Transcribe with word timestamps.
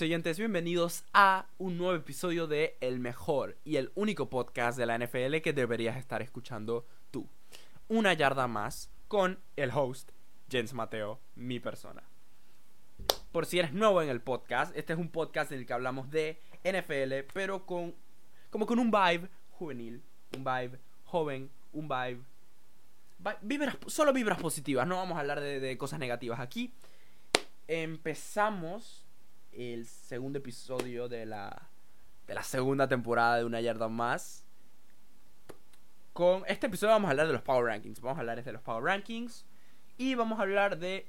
Amigos 0.00 0.12
oyentes, 0.12 0.38
bienvenidos 0.38 1.04
a 1.12 1.44
un 1.58 1.76
nuevo 1.76 1.94
episodio 1.94 2.46
de 2.46 2.78
El 2.80 3.00
mejor 3.00 3.58
y 3.66 3.76
el 3.76 3.92
único 3.94 4.30
podcast 4.30 4.78
de 4.78 4.86
la 4.86 4.96
NFL 4.96 5.42
que 5.42 5.52
deberías 5.52 5.98
estar 5.98 6.22
escuchando 6.22 6.86
tú. 7.10 7.28
Una 7.86 8.14
yarda 8.14 8.46
más 8.48 8.88
con 9.08 9.38
el 9.56 9.70
host, 9.70 10.10
Jens 10.48 10.72
Mateo, 10.72 11.20
mi 11.34 11.60
persona. 11.60 12.02
Por 13.30 13.44
si 13.44 13.58
eres 13.58 13.74
nuevo 13.74 14.00
en 14.00 14.08
el 14.08 14.22
podcast, 14.22 14.74
este 14.74 14.94
es 14.94 14.98
un 14.98 15.10
podcast 15.10 15.52
en 15.52 15.58
el 15.58 15.66
que 15.66 15.74
hablamos 15.74 16.10
de 16.10 16.40
NFL, 16.64 17.30
pero 17.34 17.66
con 17.66 17.94
como 18.48 18.64
con 18.64 18.78
un 18.78 18.90
vibe 18.90 19.28
juvenil, 19.50 20.02
un 20.34 20.42
vibe 20.44 20.78
joven, 21.04 21.50
un 21.74 21.88
vibe... 21.88 22.22
vi- 23.18 23.36
Vibras, 23.42 23.76
solo 23.86 24.14
vibras 24.14 24.40
positivas, 24.40 24.86
no 24.86 24.96
vamos 24.96 25.18
a 25.18 25.20
hablar 25.20 25.40
de, 25.40 25.60
de 25.60 25.76
cosas 25.76 25.98
negativas 25.98 26.40
aquí. 26.40 26.72
Empezamos 27.68 29.04
el 29.52 29.86
segundo 29.86 30.38
episodio 30.38 31.08
de 31.08 31.26
la, 31.26 31.68
de 32.26 32.34
la 32.34 32.42
segunda 32.42 32.88
temporada 32.88 33.38
de 33.38 33.44
Una 33.44 33.60
Yarda 33.60 33.88
Más. 33.88 34.44
Con 36.12 36.44
este 36.46 36.66
episodio 36.66 36.92
vamos 36.92 37.08
a 37.08 37.10
hablar 37.12 37.26
de 37.26 37.32
los 37.32 37.42
Power 37.42 37.64
Rankings. 37.64 38.00
Vamos 38.00 38.18
a 38.18 38.20
hablar 38.20 38.42
de 38.42 38.52
los 38.52 38.62
Power 38.62 38.84
Rankings. 38.84 39.46
Y 39.96 40.14
vamos 40.14 40.38
a 40.38 40.42
hablar 40.42 40.78
de. 40.78 41.06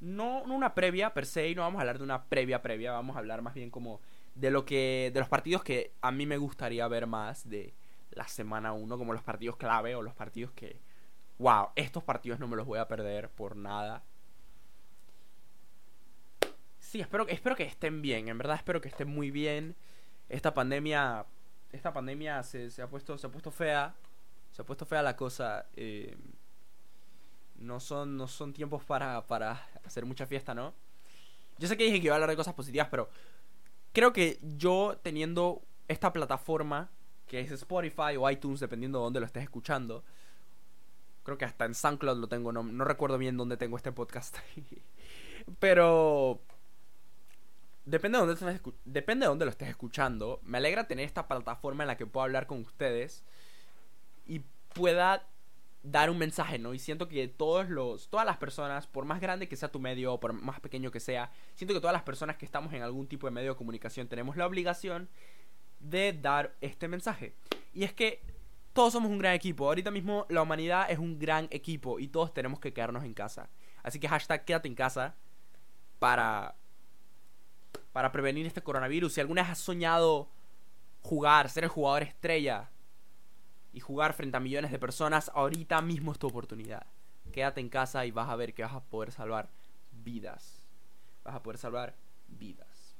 No, 0.00 0.46
no 0.46 0.54
una 0.54 0.74
previa 0.74 1.14
per 1.14 1.24
se, 1.24 1.54
no 1.54 1.62
vamos 1.62 1.78
a 1.78 1.82
hablar 1.82 1.98
de 1.98 2.04
una 2.04 2.24
previa 2.24 2.62
previa. 2.62 2.92
Vamos 2.92 3.16
a 3.16 3.20
hablar 3.20 3.42
más 3.42 3.54
bien 3.54 3.70
como 3.70 4.00
de 4.34 4.50
lo 4.50 4.64
que. 4.64 5.10
de 5.12 5.20
los 5.20 5.28
partidos 5.28 5.62
que 5.62 5.92
a 6.00 6.12
mí 6.12 6.26
me 6.26 6.36
gustaría 6.36 6.86
ver 6.88 7.06
más 7.06 7.48
de 7.48 7.74
la 8.10 8.28
semana 8.28 8.72
1. 8.72 8.98
Como 8.98 9.12
los 9.12 9.22
partidos 9.22 9.56
clave 9.56 9.94
o 9.94 10.02
los 10.02 10.14
partidos 10.14 10.52
que. 10.52 10.80
Wow, 11.38 11.68
estos 11.76 12.02
partidos 12.02 12.38
no 12.40 12.48
me 12.48 12.56
los 12.56 12.66
voy 12.66 12.78
a 12.78 12.88
perder 12.88 13.30
por 13.30 13.56
nada. 13.56 14.04
Sí, 16.96 17.02
espero, 17.02 17.28
espero 17.28 17.54
que 17.56 17.64
estén 17.64 18.00
bien, 18.00 18.28
en 18.28 18.38
verdad 18.38 18.56
espero 18.56 18.80
que 18.80 18.88
estén 18.88 19.06
muy 19.06 19.30
bien. 19.30 19.76
Esta 20.30 20.54
pandemia, 20.54 21.26
esta 21.70 21.92
pandemia 21.92 22.42
se, 22.42 22.70
se 22.70 22.80
ha 22.80 22.88
puesto, 22.88 23.18
se 23.18 23.26
ha 23.26 23.30
puesto 23.30 23.50
fea, 23.50 23.94
se 24.50 24.62
ha 24.62 24.64
puesto 24.64 24.86
fea 24.86 25.02
la 25.02 25.14
cosa. 25.14 25.66
eh, 25.76 26.16
no 27.56 27.80
son, 27.80 28.16
no 28.16 28.26
son 28.26 28.54
tiempos 28.54 28.82
para, 28.82 29.26
para 29.26 29.62
hacer 29.84 30.06
mucha 30.06 30.26
fiesta, 30.26 30.54
¿no? 30.54 30.72
Yo 31.58 31.68
sé 31.68 31.76
que 31.76 31.84
dije 31.84 32.00
que 32.00 32.06
iba 32.06 32.14
a 32.14 32.16
hablar 32.16 32.30
de 32.30 32.36
cosas 32.36 32.54
positivas, 32.54 32.88
pero 32.90 33.10
creo 33.92 34.14
que 34.14 34.38
yo 34.56 34.98
teniendo 35.02 35.60
esta 35.88 36.14
plataforma 36.14 36.88
que 37.26 37.40
es 37.40 37.50
Spotify 37.50 38.16
o 38.18 38.30
iTunes, 38.30 38.60
dependiendo 38.60 39.00
de 39.00 39.04
dónde 39.04 39.20
lo 39.20 39.26
estés 39.26 39.42
escuchando. 39.42 40.02
Creo 41.24 41.36
que 41.36 41.44
hasta 41.44 41.66
en 41.66 41.74
SoundCloud 41.74 42.20
lo 42.20 42.26
tengo, 42.26 42.52
no, 42.52 42.62
no 42.62 42.84
recuerdo 42.86 43.18
bien 43.18 43.36
dónde 43.36 43.58
tengo 43.58 43.76
este 43.76 43.92
podcast. 43.92 44.38
Pero 45.58 46.40
depende 47.86 48.18
de 48.18 49.26
dónde 49.26 49.44
lo 49.44 49.50
estés 49.50 49.68
escuchando. 49.68 50.40
Me 50.42 50.58
alegra 50.58 50.86
tener 50.86 51.04
esta 51.04 51.26
plataforma 51.26 51.84
en 51.84 51.88
la 51.88 51.96
que 51.96 52.06
puedo 52.06 52.24
hablar 52.24 52.46
con 52.46 52.60
ustedes 52.60 53.24
y 54.26 54.42
pueda 54.74 55.26
dar 55.82 56.10
un 56.10 56.18
mensaje, 56.18 56.58
¿no? 56.58 56.74
Y 56.74 56.80
siento 56.80 57.08
que 57.08 57.28
todos 57.28 57.68
los 57.68 58.10
todas 58.10 58.26
las 58.26 58.38
personas, 58.38 58.88
por 58.88 59.04
más 59.04 59.20
grande 59.20 59.48
que 59.48 59.56
sea 59.56 59.70
tu 59.70 59.78
medio 59.78 60.14
o 60.14 60.20
por 60.20 60.32
más 60.32 60.60
pequeño 60.60 60.90
que 60.90 60.98
sea, 60.98 61.30
siento 61.54 61.74
que 61.74 61.80
todas 61.80 61.94
las 61.94 62.02
personas 62.02 62.36
que 62.36 62.44
estamos 62.44 62.72
en 62.72 62.82
algún 62.82 63.06
tipo 63.06 63.28
de 63.28 63.30
medio 63.30 63.52
de 63.52 63.56
comunicación 63.56 64.08
tenemos 64.08 64.36
la 64.36 64.46
obligación 64.46 65.08
de 65.78 66.12
dar 66.12 66.56
este 66.60 66.88
mensaje. 66.88 67.34
Y 67.72 67.84
es 67.84 67.92
que 67.92 68.20
todos 68.72 68.92
somos 68.92 69.10
un 69.10 69.18
gran 69.18 69.34
equipo. 69.34 69.66
Ahorita 69.66 69.92
mismo 69.92 70.26
la 70.28 70.42
humanidad 70.42 70.90
es 70.90 70.98
un 70.98 71.20
gran 71.20 71.46
equipo 71.50 72.00
y 72.00 72.08
todos 72.08 72.34
tenemos 72.34 72.58
que 72.58 72.72
quedarnos 72.72 73.04
en 73.04 73.14
casa. 73.14 73.48
Así 73.84 74.00
que 74.00 74.08
hashtag 74.08 74.44
quédate 74.44 74.66
en 74.66 74.74
casa 74.74 75.14
para 76.00 76.56
para 77.96 78.12
prevenir 78.12 78.44
este 78.44 78.60
coronavirus. 78.60 79.14
Si 79.14 79.22
alguna 79.22 79.40
vez 79.40 79.52
has 79.52 79.58
soñado 79.58 80.28
jugar, 81.00 81.48
ser 81.48 81.64
el 81.64 81.70
jugador 81.70 82.02
estrella 82.02 82.68
y 83.72 83.80
jugar 83.80 84.12
frente 84.12 84.36
a 84.36 84.40
millones 84.40 84.70
de 84.70 84.78
personas, 84.78 85.30
ahorita 85.34 85.80
mismo 85.80 86.12
es 86.12 86.18
tu 86.18 86.26
oportunidad. 86.26 86.84
Quédate 87.32 87.62
en 87.62 87.70
casa 87.70 88.04
y 88.04 88.10
vas 88.10 88.28
a 88.28 88.36
ver 88.36 88.52
que 88.52 88.62
vas 88.62 88.74
a 88.74 88.84
poder 88.84 89.12
salvar 89.12 89.48
vidas. 90.04 90.60
Vas 91.24 91.36
a 91.36 91.42
poder 91.42 91.56
salvar 91.56 91.94
vidas. 92.28 92.98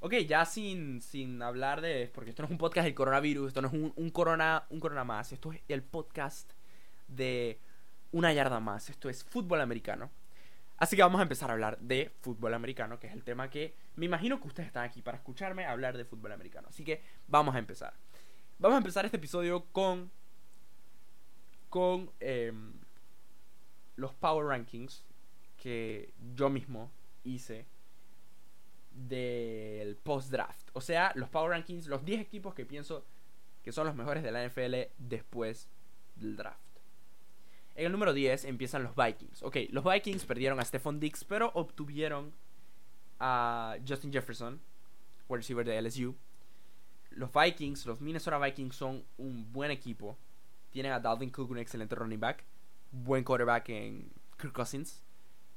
Ok, 0.00 0.12
ya 0.28 0.44
sin, 0.44 1.00
sin 1.00 1.40
hablar 1.40 1.80
de... 1.80 2.10
Porque 2.14 2.28
esto 2.28 2.42
no 2.42 2.48
es 2.48 2.52
un 2.52 2.58
podcast 2.58 2.84
del 2.84 2.94
coronavirus, 2.94 3.48
esto 3.48 3.62
no 3.62 3.68
es 3.68 3.72
un, 3.72 3.94
un 3.96 4.10
corona, 4.10 4.66
un 4.68 4.78
corona 4.78 5.04
más, 5.04 5.32
esto 5.32 5.54
es 5.54 5.62
el 5.68 5.82
podcast 5.82 6.52
de 7.08 7.58
una 8.12 8.30
yarda 8.34 8.60
más, 8.60 8.90
esto 8.90 9.08
es 9.08 9.24
fútbol 9.24 9.62
americano. 9.62 10.10
Así 10.80 10.96
que 10.96 11.02
vamos 11.02 11.20
a 11.20 11.22
empezar 11.22 11.50
a 11.50 11.52
hablar 11.52 11.78
de 11.78 12.10
fútbol 12.22 12.54
americano, 12.54 12.98
que 12.98 13.06
es 13.06 13.12
el 13.12 13.22
tema 13.22 13.50
que 13.50 13.76
me 13.96 14.06
imagino 14.06 14.40
que 14.40 14.48
ustedes 14.48 14.66
están 14.66 14.84
aquí 14.84 15.02
para 15.02 15.18
escucharme 15.18 15.66
hablar 15.66 15.96
de 15.96 16.06
fútbol 16.06 16.32
americano. 16.32 16.68
Así 16.70 16.84
que 16.84 17.02
vamos 17.28 17.54
a 17.54 17.58
empezar. 17.58 17.92
Vamos 18.58 18.76
a 18.76 18.78
empezar 18.78 19.04
este 19.04 19.18
episodio 19.18 19.66
con. 19.72 20.10
con. 21.68 22.10
em, 22.18 22.72
los 23.96 24.14
Power 24.14 24.46
Rankings 24.46 25.04
que 25.58 26.14
yo 26.34 26.48
mismo 26.48 26.90
hice 27.22 27.66
del 28.90 29.96
post-draft. 29.96 30.70
O 30.72 30.80
sea, 30.80 31.12
los 31.14 31.28
Power 31.28 31.50
Rankings, 31.50 31.86
los 31.86 32.02
10 32.04 32.22
equipos 32.22 32.54
que 32.54 32.64
pienso 32.64 33.04
que 33.62 33.72
son 33.72 33.86
los 33.86 33.94
mejores 33.94 34.22
de 34.22 34.32
la 34.32 34.42
NFL 34.42 34.92
después 34.96 35.68
del 36.16 36.36
draft. 36.36 36.69
En 37.80 37.86
el 37.86 37.92
número 37.92 38.12
10 38.12 38.44
empiezan 38.44 38.82
los 38.82 38.94
Vikings. 38.94 39.42
Ok, 39.42 39.56
los 39.70 39.82
Vikings 39.82 40.26
perdieron 40.26 40.60
a 40.60 40.64
Stephon 40.66 41.00
Diggs, 41.00 41.24
pero 41.24 41.50
obtuvieron 41.54 42.30
a 43.18 43.76
Justin 43.88 44.12
Jefferson, 44.12 44.60
wide 45.28 45.38
receiver 45.38 45.64
de 45.64 45.80
LSU. 45.80 46.14
Los 47.12 47.30
Vikings, 47.32 47.86
los 47.86 48.02
Minnesota 48.02 48.38
Vikings 48.38 48.76
son 48.76 49.02
un 49.16 49.50
buen 49.50 49.70
equipo. 49.70 50.18
Tienen 50.70 50.92
a 50.92 51.00
Dalvin 51.00 51.30
Cook, 51.30 51.50
un 51.50 51.56
excelente 51.56 51.94
running 51.94 52.20
back. 52.20 52.44
Buen 52.92 53.24
quarterback 53.24 53.70
en 53.70 54.12
Kirk 54.38 54.52
Cousins. 54.52 55.02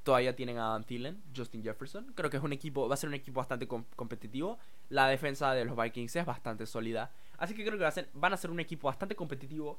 Todavía 0.02 0.34
tienen 0.34 0.56
a 0.56 0.68
Dan 0.68 0.84
Thielen, 0.84 1.22
Justin 1.36 1.62
Jefferson. 1.62 2.10
Creo 2.14 2.30
que 2.30 2.38
es 2.38 2.42
un 2.42 2.54
equipo, 2.54 2.88
va 2.88 2.94
a 2.94 2.96
ser 2.96 3.08
un 3.08 3.14
equipo 3.14 3.40
bastante 3.40 3.68
com- 3.68 3.84
competitivo. 3.96 4.58
La 4.88 5.08
defensa 5.08 5.52
de 5.52 5.66
los 5.66 5.76
Vikings 5.76 6.16
es 6.16 6.24
bastante 6.24 6.64
sólida. 6.64 7.10
Así 7.36 7.54
que 7.54 7.66
creo 7.66 7.78
que 7.78 7.84
a 7.84 7.90
ser- 7.90 8.08
van 8.14 8.32
a 8.32 8.38
ser 8.38 8.50
un 8.50 8.60
equipo 8.60 8.86
bastante 8.88 9.14
competitivo. 9.14 9.78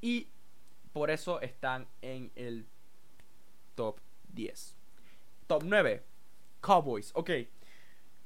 Y 0.00 0.28
por 0.94 1.10
eso 1.10 1.40
están 1.40 1.88
en 2.02 2.30
el 2.36 2.68
top 3.74 3.98
10. 4.32 4.76
Top 5.48 5.64
9. 5.64 6.04
Cowboys. 6.60 7.10
Ok. 7.14 7.30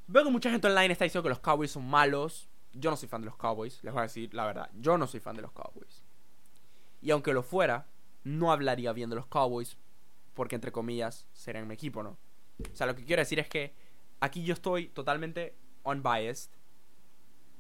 Veo 0.07 0.25
que 0.25 0.31
mucha 0.31 0.51
gente 0.51 0.67
online 0.67 0.93
está 0.93 1.05
diciendo 1.05 1.23
que 1.23 1.31
los 1.31 1.41
Cowboys 1.41 1.71
son 1.71 1.89
malos. 1.89 2.47
Yo 2.75 2.91
no 2.91 2.97
soy 2.99 3.09
fan 3.09 3.23
de 3.23 3.25
los 3.25 3.37
Cowboys. 3.37 3.83
Les 3.83 3.93
voy 3.93 4.01
a 4.01 4.03
decir 4.03 4.35
la 4.35 4.45
verdad. 4.45 4.71
Yo 4.75 4.99
no 4.99 5.07
soy 5.07 5.19
fan 5.19 5.35
de 5.35 5.41
los 5.41 5.53
Cowboys. 5.53 6.05
Y 7.01 7.11
aunque 7.11 7.33
lo 7.33 7.43
fuera, 7.43 7.89
no 8.23 8.53
hablaría 8.53 8.93
bien 8.93 9.09
de 9.09 9.17
los 9.17 9.27
Cowboys. 9.27 9.79
Porque 10.35 10.55
entre 10.55 10.71
comillas, 10.71 11.27
serán 11.33 11.67
mi 11.67 11.73
equipo, 11.73 12.03
¿no? 12.03 12.19
O 12.71 12.77
sea, 12.77 12.87
lo 12.87 12.95
que 12.95 13.07
quiero 13.07 13.23
decir 13.23 13.39
es 13.39 13.49
que 13.49 13.73
aquí 14.21 14.45
yo 14.45 14.53
estoy 14.53 14.89
totalmente 14.89 15.55
unbiased. 15.85 16.51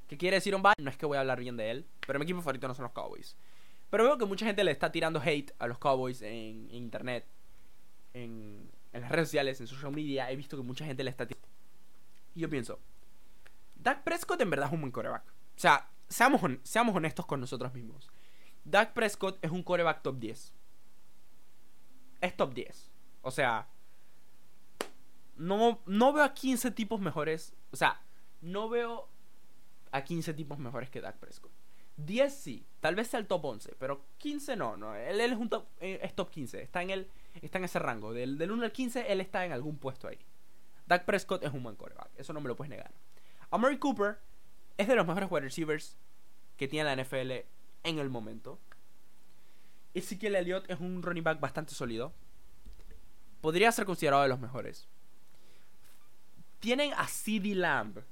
¿Qué 0.06 0.18
quiere 0.18 0.36
decir 0.36 0.54
unbiased? 0.54 0.84
No 0.84 0.90
es 0.90 0.98
que 0.98 1.06
voy 1.06 1.16
a 1.16 1.20
hablar 1.20 1.40
bien 1.40 1.56
de 1.56 1.70
él. 1.70 1.86
Pero 2.06 2.18
mi 2.18 2.24
equipo 2.24 2.42
favorito 2.42 2.68
no 2.68 2.74
son 2.74 2.82
los 2.82 2.92
Cowboys. 2.92 3.38
Pero 3.90 4.04
veo 4.04 4.18
que 4.18 4.26
mucha 4.26 4.46
gente 4.46 4.64
le 4.64 4.70
está 4.70 4.92
tirando 4.92 5.20
hate 5.20 5.52
a 5.58 5.66
los 5.66 5.78
Cowboys 5.78 6.20
en, 6.22 6.70
internet, 6.70 7.26
en, 8.12 8.70
las 8.92 9.10
redes 9.10 9.28
sociales, 9.28 9.60
en 9.60 9.66
social 9.66 9.92
media. 9.92 10.30
He 10.30 10.36
visto 10.36 10.56
que 10.56 10.62
mucha 10.62 10.84
gente 10.84 11.02
le 11.02 11.10
está 11.10 11.26
tirando. 11.26 11.48
Y 12.34 12.40
yo 12.40 12.50
pienso, 12.50 12.78
Dak 13.76 14.04
Prescott 14.04 14.40
en 14.40 14.50
verdad 14.50 14.68
es 14.68 14.74
un 14.74 14.80
buen 14.80 14.92
coreback. 14.92 15.24
O 15.26 15.60
sea, 15.60 15.90
seamos, 16.08 16.40
seamos 16.62 16.94
honestos 16.94 17.24
con 17.24 17.40
nosotros 17.40 17.72
mismos. 17.72 18.10
Dak 18.64 18.92
Prescott 18.92 19.38
es 19.42 19.50
un 19.50 19.62
coreback 19.62 20.02
top 20.02 20.18
10. 20.18 20.54
Es 22.20 22.36
top 22.36 22.52
10. 22.52 22.90
O 23.22 23.30
sea, 23.30 23.68
no, 25.36 25.80
no 25.86 26.12
veo 26.12 26.24
a 26.24 26.34
15 26.34 26.70
tipos 26.72 27.00
mejores. 27.00 27.54
O 27.70 27.76
sea, 27.76 28.02
no 28.42 28.68
veo 28.68 29.08
a 29.92 30.04
15 30.04 30.34
tipos 30.34 30.58
mejores 30.58 30.90
que 30.90 31.00
Dak 31.00 31.16
Prescott. 31.16 31.52
10 31.98 32.32
sí, 32.32 32.64
tal 32.80 32.94
vez 32.94 33.08
sea 33.08 33.20
el 33.20 33.26
top 33.26 33.44
11, 33.44 33.74
pero 33.78 34.04
15 34.18 34.56
no, 34.56 34.76
no. 34.76 34.94
Él, 34.94 35.20
él 35.20 35.32
es 35.32 35.38
un 35.38 35.48
top, 35.48 35.66
eh, 35.80 36.00
es 36.02 36.14
top 36.14 36.30
15, 36.30 36.62
está 36.62 36.82
en 36.82 36.90
el 36.90 37.08
está 37.42 37.58
en 37.58 37.64
ese 37.64 37.78
rango, 37.78 38.12
del, 38.12 38.38
del 38.38 38.50
1 38.50 38.64
al 38.64 38.72
15 38.72 39.12
él 39.12 39.20
está 39.20 39.44
en 39.44 39.52
algún 39.52 39.76
puesto 39.76 40.08
ahí. 40.08 40.18
Dak 40.86 41.04
Prescott 41.04 41.44
es 41.44 41.52
un 41.52 41.62
buen 41.62 41.76
quarterback, 41.76 42.10
eso 42.16 42.32
no 42.32 42.40
me 42.40 42.48
lo 42.48 42.56
puedes 42.56 42.70
negar. 42.70 42.90
Amari 43.50 43.78
Cooper 43.78 44.18
es 44.76 44.88
de 44.88 44.96
los 44.96 45.06
mejores 45.06 45.30
wide 45.30 45.42
receivers 45.42 45.96
que 46.56 46.68
tiene 46.68 46.94
la 46.94 47.02
NFL 47.02 47.32
en 47.84 47.98
el 47.98 48.08
momento. 48.08 48.58
Ezekiel 49.94 50.36
Elliott 50.36 50.70
es 50.70 50.80
un 50.80 51.02
running 51.02 51.24
back 51.24 51.40
bastante 51.40 51.74
sólido. 51.74 52.12
Podría 53.40 53.72
ser 53.72 53.84
considerado 53.84 54.22
de 54.22 54.28
los 54.28 54.40
mejores. 54.40 54.88
Tienen 56.60 56.92
a 56.94 57.06
CD 57.06 57.54
Lamb. 57.54 58.02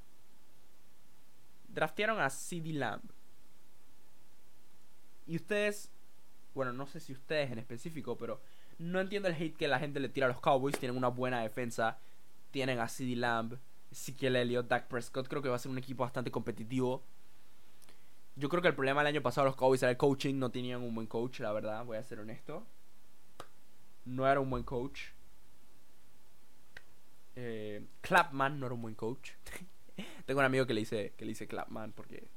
Draftearon 1.68 2.20
a 2.20 2.30
CD 2.30 2.72
Lamb. 2.72 3.15
Y 5.26 5.36
ustedes, 5.36 5.90
bueno, 6.54 6.72
no 6.72 6.86
sé 6.86 7.00
si 7.00 7.12
ustedes 7.12 7.50
en 7.50 7.58
específico, 7.58 8.16
pero 8.16 8.40
no 8.78 9.00
entiendo 9.00 9.28
el 9.28 9.34
hate 9.34 9.56
que 9.56 9.68
la 9.68 9.78
gente 9.78 10.00
le 10.00 10.08
tira 10.08 10.26
a 10.26 10.28
los 10.28 10.40
Cowboys. 10.40 10.78
Tienen 10.78 10.96
una 10.96 11.08
buena 11.08 11.42
defensa. 11.42 11.98
Tienen 12.50 12.78
a 12.78 12.88
CD 12.88 13.16
Lamb. 13.16 13.58
Ezekiel 13.90 14.36
Elliott, 14.36 14.68
Dak 14.68 14.88
Prescott. 14.88 15.28
Creo 15.28 15.42
que 15.42 15.48
va 15.48 15.56
a 15.56 15.58
ser 15.58 15.70
un 15.70 15.78
equipo 15.78 16.02
bastante 16.02 16.30
competitivo. 16.30 17.02
Yo 18.36 18.48
creo 18.48 18.60
que 18.60 18.68
el 18.68 18.74
problema 18.74 19.00
el 19.00 19.06
año 19.06 19.22
pasado 19.22 19.46
los 19.46 19.56
Cowboys 19.56 19.82
era 19.82 19.90
el 19.90 19.96
coaching. 19.96 20.34
No 20.34 20.50
tenían 20.50 20.82
un 20.82 20.94
buen 20.94 21.06
coach, 21.06 21.40
la 21.40 21.52
verdad. 21.52 21.84
Voy 21.84 21.96
a 21.96 22.02
ser 22.04 22.20
honesto. 22.20 22.66
No 24.04 24.30
era 24.30 24.40
un 24.40 24.50
buen 24.50 24.62
coach. 24.62 25.00
Eh, 27.34 27.84
Clapman 28.02 28.60
no 28.60 28.66
era 28.66 28.74
un 28.74 28.82
buen 28.82 28.94
coach. 28.94 29.32
Tengo 30.26 30.40
un 30.40 30.46
amigo 30.46 30.66
que 30.66 30.74
le 30.74 30.80
dice, 30.80 31.14
que 31.16 31.24
le 31.24 31.30
dice 31.30 31.46
Clapman 31.46 31.92
porque, 31.92 32.28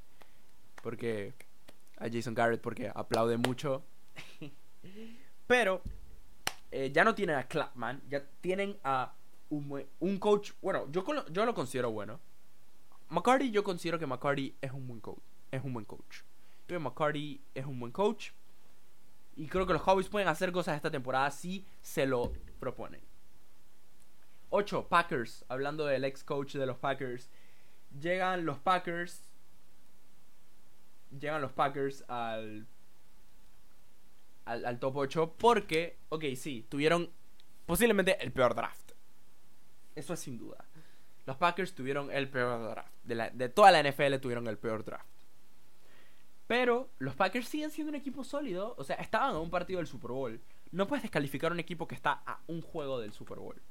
porque 0.82 1.34
a 2.00 2.08
Jason 2.10 2.34
Garrett 2.34 2.60
porque 2.60 2.90
aplaude 2.92 3.36
mucho. 3.36 3.84
Pero 5.46 5.82
eh, 6.70 6.90
ya 6.92 7.04
no 7.04 7.14
tienen 7.14 7.36
a 7.36 7.46
Clapman, 7.46 8.02
ya 8.08 8.24
tienen 8.40 8.76
a 8.82 9.12
un, 9.50 9.84
un 10.00 10.18
coach. 10.18 10.52
Bueno, 10.60 10.90
yo, 10.90 11.04
yo 11.30 11.44
lo 11.44 11.54
considero 11.54 11.90
bueno. 11.90 12.20
McCarty, 13.10 13.50
yo 13.50 13.64
considero 13.64 13.98
que 13.98 14.06
McCarty 14.06 14.56
es 14.60 14.72
un 14.72 14.86
buen 14.86 15.00
coach. 15.00 15.22
Es 15.50 15.62
un 15.64 15.72
buen 15.72 15.84
coach. 15.84 16.22
Creo 16.66 16.78
que 16.78 16.84
McCarty 16.84 17.40
es 17.54 17.66
un 17.66 17.78
buen 17.80 17.92
coach. 17.92 18.30
Y 19.36 19.46
creo 19.48 19.66
que 19.66 19.72
los 19.72 19.82
Cowboys 19.82 20.08
pueden 20.08 20.28
hacer 20.28 20.52
cosas 20.52 20.76
esta 20.76 20.90
temporada 20.90 21.30
si 21.30 21.66
se 21.82 22.06
lo 22.06 22.32
proponen. 22.58 23.00
8. 24.50 24.86
Packers. 24.88 25.44
Hablando 25.48 25.86
del 25.86 26.04
ex 26.04 26.22
coach 26.22 26.54
de 26.54 26.66
los 26.66 26.76
Packers. 26.78 27.30
Llegan 28.00 28.44
los 28.44 28.58
Packers. 28.58 29.29
Llegan 31.18 31.42
los 31.42 31.52
Packers 31.52 32.04
al, 32.08 32.66
al, 34.44 34.78
top 34.78 34.96
8 34.96 35.34
porque, 35.38 35.98
ok, 36.08 36.24
sí, 36.36 36.66
tuvieron 36.68 37.10
posiblemente 37.66 38.22
el 38.22 38.32
peor 38.32 38.54
draft. 38.54 38.92
Eso 39.94 40.14
es 40.14 40.20
sin 40.20 40.38
duda. 40.38 40.64
Los 41.26 41.36
Packers 41.36 41.74
tuvieron 41.74 42.10
el 42.10 42.28
peor 42.28 42.70
draft. 42.70 42.92
De, 43.02 43.30
de 43.32 43.48
toda 43.48 43.70
la 43.70 43.82
NFL 43.82 44.16
tuvieron 44.20 44.46
el 44.46 44.58
peor 44.58 44.84
draft. 44.84 45.06
Pero 46.46 46.90
los 46.98 47.14
Packers 47.14 47.48
siguen 47.48 47.70
siendo 47.70 47.90
un 47.90 47.94
equipo 47.94 48.24
sólido. 48.24 48.74
O 48.76 48.82
sea, 48.82 48.96
estaban 48.96 49.36
a 49.36 49.38
un 49.38 49.50
partido 49.50 49.78
del 49.78 49.86
Super 49.86 50.10
Bowl. 50.10 50.40
No 50.72 50.88
puedes 50.88 51.02
descalificar 51.02 51.52
un 51.52 51.60
equipo 51.60 51.86
que 51.86 51.94
está 51.94 52.22
a 52.26 52.40
un 52.48 52.60
juego 52.60 52.98
del 52.98 53.12
Super 53.12 53.38
Bowl. 53.38 53.62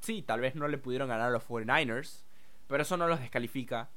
Sí, 0.00 0.22
tal 0.22 0.40
vez 0.40 0.54
no 0.54 0.68
le 0.68 0.78
pudieron 0.78 1.08
ganar 1.08 1.26
a 1.26 1.30
los 1.30 1.46
49ers. 1.48 2.24
Pero 2.68 2.84
eso 2.84 2.96
no 2.96 3.08
los 3.08 3.18
descalifica. 3.18 3.90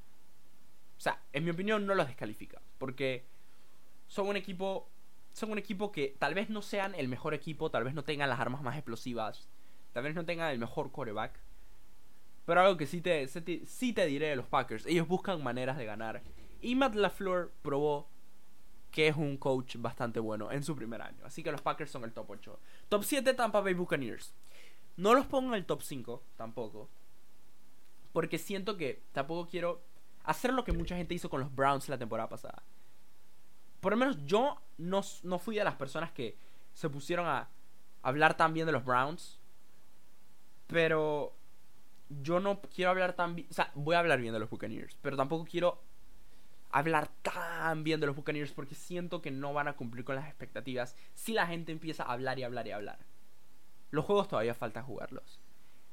O 1.03 1.09
sea, 1.11 1.21
en 1.33 1.43
mi 1.43 1.51
opinión 1.51 1.85
no 1.85 1.95
los 1.95 2.07
descalifica. 2.07 2.61
Porque 2.77 3.25
son 4.07 4.29
un 4.29 4.37
equipo. 4.37 4.87
Son 5.33 5.51
un 5.51 5.57
equipo 5.57 5.91
que 5.91 6.15
tal 6.17 6.33
vez 6.33 6.49
no 6.49 6.61
sean 6.61 6.95
el 6.95 7.09
mejor 7.09 7.33
equipo. 7.33 7.69
Tal 7.69 7.83
vez 7.83 7.93
no 7.93 8.05
tengan 8.05 8.29
las 8.29 8.39
armas 8.39 8.61
más 8.61 8.77
explosivas. 8.77 9.49
Tal 9.91 10.05
vez 10.05 10.15
no 10.15 10.23
tengan 10.23 10.49
el 10.51 10.59
mejor 10.59 10.91
quarterback. 10.91 11.37
Pero 12.45 12.61
algo 12.61 12.77
que 12.77 12.87
sí 12.87 13.01
te, 13.01 13.27
sí 13.27 13.91
te 13.91 14.05
diré 14.05 14.29
de 14.29 14.37
los 14.37 14.45
Packers. 14.45 14.85
Ellos 14.85 15.05
buscan 15.05 15.43
maneras 15.43 15.77
de 15.77 15.83
ganar. 15.83 16.21
Y 16.61 16.75
Matt 16.75 16.95
LaFleur 16.95 17.51
probó 17.61 18.07
que 18.89 19.09
es 19.09 19.17
un 19.17 19.35
coach 19.35 19.75
bastante 19.79 20.21
bueno 20.21 20.53
en 20.53 20.63
su 20.63 20.73
primer 20.73 21.01
año. 21.01 21.25
Así 21.25 21.43
que 21.43 21.51
los 21.51 21.61
Packers 21.61 21.91
son 21.91 22.05
el 22.05 22.13
top 22.13 22.29
8. 22.29 22.59
Top 22.87 23.03
7 23.03 23.33
Tampa 23.33 23.59
Bay 23.59 23.73
Buccaneers. 23.73 24.33
No 24.95 25.13
los 25.13 25.25
pongo 25.25 25.49
en 25.49 25.55
el 25.55 25.65
top 25.65 25.81
5 25.81 26.23
tampoco. 26.37 26.87
Porque 28.13 28.37
siento 28.37 28.77
que 28.77 29.01
tampoco 29.11 29.49
quiero 29.49 29.81
hacer 30.23 30.53
lo 30.53 30.63
que 30.63 30.71
mucha 30.71 30.95
gente 30.95 31.13
hizo 31.13 31.29
con 31.29 31.41
los 31.41 31.53
Browns 31.53 31.89
la 31.89 31.97
temporada 31.97 32.29
pasada. 32.29 32.63
Por 33.79 33.93
lo 33.93 33.97
menos 33.97 34.25
yo 34.25 34.61
no, 34.77 35.01
no 35.23 35.39
fui 35.39 35.55
de 35.55 35.63
las 35.63 35.75
personas 35.75 36.11
que 36.11 36.37
se 36.73 36.89
pusieron 36.89 37.27
a 37.27 37.49
hablar 38.01 38.35
tan 38.37 38.53
bien 38.53 38.65
de 38.65 38.71
los 38.71 38.85
Browns. 38.85 39.39
Pero 40.67 41.35
yo 42.09 42.39
no 42.39 42.61
quiero 42.61 42.91
hablar 42.91 43.13
tan 43.13 43.35
bien. 43.35 43.47
O 43.49 43.53
sea, 43.53 43.71
voy 43.75 43.95
a 43.95 43.99
hablar 43.99 44.21
bien 44.21 44.33
de 44.33 44.39
los 44.39 44.49
Buccaneers. 44.49 44.97
Pero 45.01 45.17
tampoco 45.17 45.45
quiero 45.45 45.81
hablar 46.69 47.09
tan 47.21 47.83
bien 47.83 47.99
de 47.99 48.07
los 48.07 48.15
Buccaneers 48.15 48.51
porque 48.51 48.73
siento 48.73 49.21
que 49.21 49.31
no 49.31 49.53
van 49.53 49.67
a 49.67 49.75
cumplir 49.75 50.03
con 50.03 50.15
las 50.15 50.27
expectativas 50.27 50.95
si 51.13 51.33
la 51.33 51.45
gente 51.45 51.71
empieza 51.71 52.03
a 52.03 52.13
hablar 52.13 52.39
y 52.39 52.43
hablar 52.43 52.67
y 52.67 52.71
hablar. 52.71 52.99
Los 53.91 54.05
juegos 54.05 54.27
todavía 54.27 54.55
falta 54.55 54.81
jugarlos. 54.81 55.39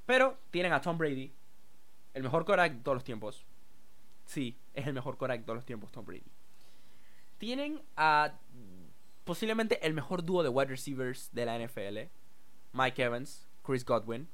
Pero 0.06 0.38
tienen 0.50 0.72
a 0.72 0.80
Tom 0.80 0.96
Brady, 0.96 1.34
el 2.14 2.22
mejor 2.22 2.44
quarterback 2.44 2.72
de 2.78 2.82
todos 2.82 2.96
los 2.96 3.04
tiempos. 3.04 3.44
Sí, 4.30 4.56
es 4.74 4.86
el 4.86 4.92
mejor 4.92 5.16
quarterback 5.16 5.40
de 5.40 5.44
todos 5.44 5.56
los 5.56 5.66
tiempos, 5.66 5.90
Tom 5.90 6.04
Brady. 6.04 6.22
Tienen 7.38 7.82
a 7.96 8.38
posiblemente 9.24 9.84
el 9.84 9.92
mejor 9.92 10.24
dúo 10.24 10.44
de 10.44 10.48
wide 10.48 10.68
receivers 10.70 11.30
de 11.32 11.46
la 11.46 11.58
NFL, 11.58 11.98
Mike 12.72 13.02
Evans, 13.02 13.48
Chris 13.64 13.84
Godwin, 13.84 14.28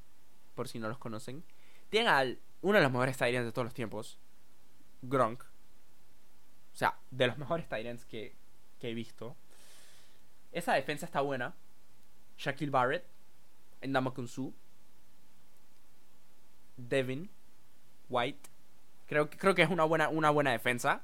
por 0.55 0.69
si 0.69 0.79
no 0.79 0.91
los 0.91 0.99
conocen. 0.99 1.43
Tienen 1.89 2.13
a 2.13 2.23
uno 2.61 2.77
de 2.77 2.83
los 2.83 2.93
mejores 2.93 3.17
tight 3.17 3.37
de 3.37 3.53
todos 3.53 3.65
los 3.65 3.73
tiempos, 3.73 4.19
Gronk. 5.01 5.45
O 5.45 6.77
sea, 6.77 6.99
de 7.11 7.29
los 7.29 7.39
mejores 7.39 7.67
Tyrants 7.67 8.05
que, 8.05 8.37
que 8.79 8.91
he 8.91 8.95
visto. 8.95 9.35
Esa 10.53 10.75
defensa 10.75 11.07
está 11.07 11.23
buena. 11.23 11.55
Shaquille 12.37 12.71
Barrett. 12.71 13.07
Endama 13.81 14.13
Kunsu. 14.13 14.53
Devin. 16.77 17.31
White. 18.11 18.56
Creo, 19.07 19.31
creo 19.31 19.55
que 19.55 19.63
es 19.63 19.71
una 19.71 19.85
buena, 19.85 20.09
una 20.09 20.31
buena 20.31 20.53
defensa. 20.53 21.03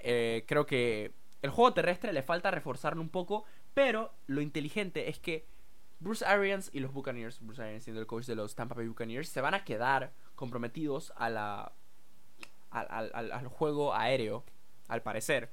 Eh, 0.00 0.44
creo 0.46 0.66
que 0.66 1.12
el 1.42 1.50
juego 1.50 1.72
terrestre 1.74 2.12
le 2.12 2.22
falta 2.22 2.50
reforzarlo 2.50 3.00
un 3.00 3.08
poco. 3.08 3.44
Pero 3.74 4.12
lo 4.26 4.40
inteligente 4.40 5.08
es 5.08 5.18
que 5.18 5.46
Bruce 6.00 6.24
Arians 6.24 6.70
y 6.72 6.80
los 6.80 6.92
Buccaneers, 6.92 7.40
Bruce 7.40 7.62
Arians 7.62 7.84
siendo 7.84 8.00
el 8.00 8.06
coach 8.06 8.26
de 8.26 8.34
los 8.34 8.54
Tampa 8.54 8.74
Bay 8.74 8.86
Buccaneers, 8.86 9.28
se 9.28 9.40
van 9.40 9.54
a 9.54 9.64
quedar 9.64 10.12
comprometidos 10.34 11.12
a 11.16 11.30
la, 11.30 11.72
al, 12.70 13.10
al, 13.14 13.32
al 13.32 13.46
juego 13.46 13.94
aéreo 13.94 14.44
al 14.88 15.02
parecer. 15.02 15.50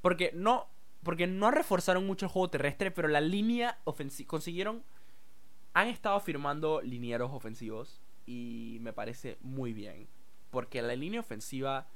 Porque 0.00 0.32
no, 0.34 0.68
porque 1.02 1.26
no 1.26 1.50
reforzaron 1.50 2.06
mucho 2.06 2.26
el 2.26 2.32
juego 2.32 2.50
terrestre, 2.50 2.90
pero 2.90 3.08
la 3.08 3.20
línea 3.20 3.78
ofensiva 3.84 4.28
consiguieron... 4.28 4.82
Han 5.72 5.86
estado 5.86 6.18
firmando 6.18 6.80
linieros 6.82 7.30
ofensivos 7.30 8.00
y 8.26 8.78
me 8.80 8.92
parece 8.92 9.38
muy 9.40 9.72
bien. 9.72 10.08
Porque 10.50 10.82
la 10.82 10.94
línea 10.94 11.20
ofensiva 11.20 11.86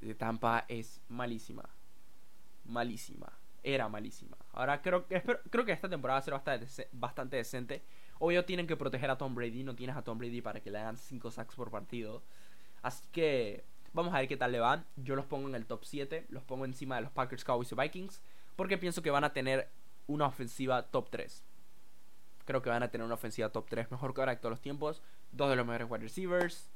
de 0.00 0.14
Tampa 0.14 0.64
es 0.68 1.00
malísima. 1.08 1.68
Malísima. 2.64 3.32
Era 3.62 3.88
malísima. 3.88 4.36
Ahora 4.52 4.82
creo, 4.82 5.06
que 5.06 5.22
creo 5.50 5.64
que 5.64 5.72
esta 5.72 5.88
temporada 5.88 6.16
va 6.16 6.20
a 6.20 6.22
ser 6.22 6.34
bastante, 6.34 6.88
bastante 6.92 7.36
decente. 7.36 7.82
Obvio 8.18 8.44
tienen 8.44 8.66
que 8.66 8.76
proteger 8.76 9.10
a 9.10 9.18
Tom 9.18 9.34
Brady. 9.34 9.64
No 9.64 9.74
tienes 9.74 9.96
a 9.96 10.02
Tom 10.02 10.18
Brady 10.18 10.40
para 10.40 10.60
que 10.60 10.70
le 10.70 10.78
hagan 10.78 10.96
5 10.96 11.30
sacks 11.30 11.54
por 11.54 11.70
partido. 11.70 12.22
Así 12.82 13.04
que 13.12 13.64
Vamos 13.96 14.12
a 14.12 14.18
ver 14.18 14.28
qué 14.28 14.36
tal 14.36 14.52
le 14.52 14.60
van. 14.60 14.84
Yo 14.96 15.16
los 15.16 15.24
pongo 15.24 15.48
en 15.48 15.54
el 15.54 15.64
top 15.64 15.82
7. 15.82 16.26
Los 16.28 16.42
pongo 16.42 16.66
encima 16.66 16.96
de 16.96 17.00
los 17.00 17.10
Packers, 17.12 17.44
Cowboys 17.44 17.72
y 17.72 17.74
Vikings. 17.74 18.20
Porque 18.54 18.76
pienso 18.76 19.00
que 19.00 19.10
van 19.10 19.24
a 19.24 19.32
tener 19.32 19.70
una 20.06 20.26
ofensiva 20.26 20.82
top 20.82 21.08
3. 21.08 21.42
Creo 22.44 22.60
que 22.60 22.68
van 22.68 22.82
a 22.82 22.90
tener 22.90 23.06
una 23.06 23.14
ofensiva 23.14 23.48
top 23.48 23.66
3 23.70 23.90
mejor 23.90 24.12
que 24.12 24.20
ahora 24.20 24.34
de 24.34 24.38
todos 24.38 24.50
los 24.50 24.60
tiempos. 24.60 25.02
Dos 25.32 25.48
de 25.48 25.56
los 25.56 25.66
mejores 25.66 25.90
wide 25.90 26.02
receivers. 26.02 26.68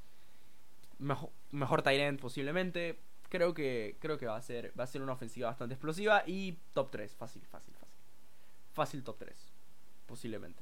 Mejor, 1.01 1.31
mejor 1.51 1.81
tight 1.81 1.99
end 1.99 2.19
posiblemente. 2.19 2.99
Creo 3.27 3.53
que, 3.53 3.97
creo 3.99 4.17
que 4.17 4.27
va, 4.27 4.37
a 4.37 4.41
ser, 4.41 4.71
va 4.79 4.83
a 4.83 4.87
ser 4.87 5.01
una 5.01 5.13
ofensiva 5.13 5.49
bastante 5.49 5.73
explosiva. 5.73 6.23
Y 6.27 6.59
top 6.73 6.91
3. 6.91 7.15
Fácil, 7.15 7.41
fácil, 7.47 7.73
fácil. 7.73 7.97
Fácil 8.71 9.03
top 9.03 9.17
3. 9.17 9.51
Posiblemente. 10.05 10.61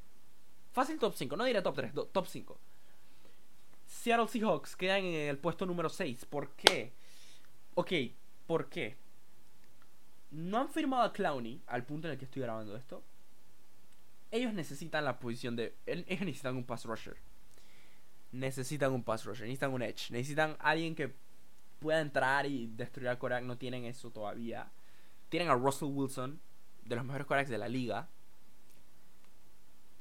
Fácil 0.71 0.97
top 0.97 1.13
5. 1.13 1.35
No 1.35 1.43
diré 1.43 1.61
top 1.61 1.75
3. 1.75 1.93
top 1.93 2.25
5. 2.25 2.59
Seattle 3.85 4.27
Seahawks 4.27 4.75
quedan 4.75 5.03
en 5.03 5.29
el 5.29 5.37
puesto 5.37 5.65
número 5.65 5.89
6. 5.89 6.25
¿Por 6.25 6.51
qué? 6.51 6.93
Ok, 7.73 7.91
¿por 8.47 8.69
qué? 8.69 8.97
No 10.31 10.59
han 10.59 10.69
firmado 10.69 11.03
a 11.03 11.11
Clowney 11.11 11.61
al 11.67 11.85
punto 11.85 12.07
en 12.07 12.13
el 12.13 12.19
que 12.19 12.25
estoy 12.25 12.43
grabando 12.43 12.77
esto. 12.77 13.03
Ellos 14.31 14.53
necesitan 14.53 15.03
la 15.03 15.19
posición 15.19 15.55
de. 15.55 15.75
Ellos 15.85 16.21
necesitan 16.21 16.55
un 16.55 16.65
pass 16.65 16.85
rusher. 16.85 17.17
Necesitan 18.31 18.91
un 18.91 19.03
pass 19.03 19.25
rusher. 19.25 19.45
Necesitan 19.45 19.73
un 19.73 19.81
edge. 19.81 20.11
Necesitan 20.11 20.55
alguien 20.59 20.95
que 20.95 21.13
pueda 21.79 22.01
entrar 22.01 22.45
y 22.45 22.67
destruir 22.67 23.09
al 23.09 23.17
Korak. 23.17 23.43
No 23.43 23.57
tienen 23.57 23.85
eso 23.85 24.11
todavía. 24.11 24.71
Tienen 25.29 25.49
a 25.49 25.55
Russell 25.55 25.89
Wilson, 25.89 26.39
de 26.83 26.95
los 26.95 27.05
mejores 27.05 27.27
Koraks 27.27 27.49
de 27.49 27.57
la 27.57 27.67
liga. 27.67 28.09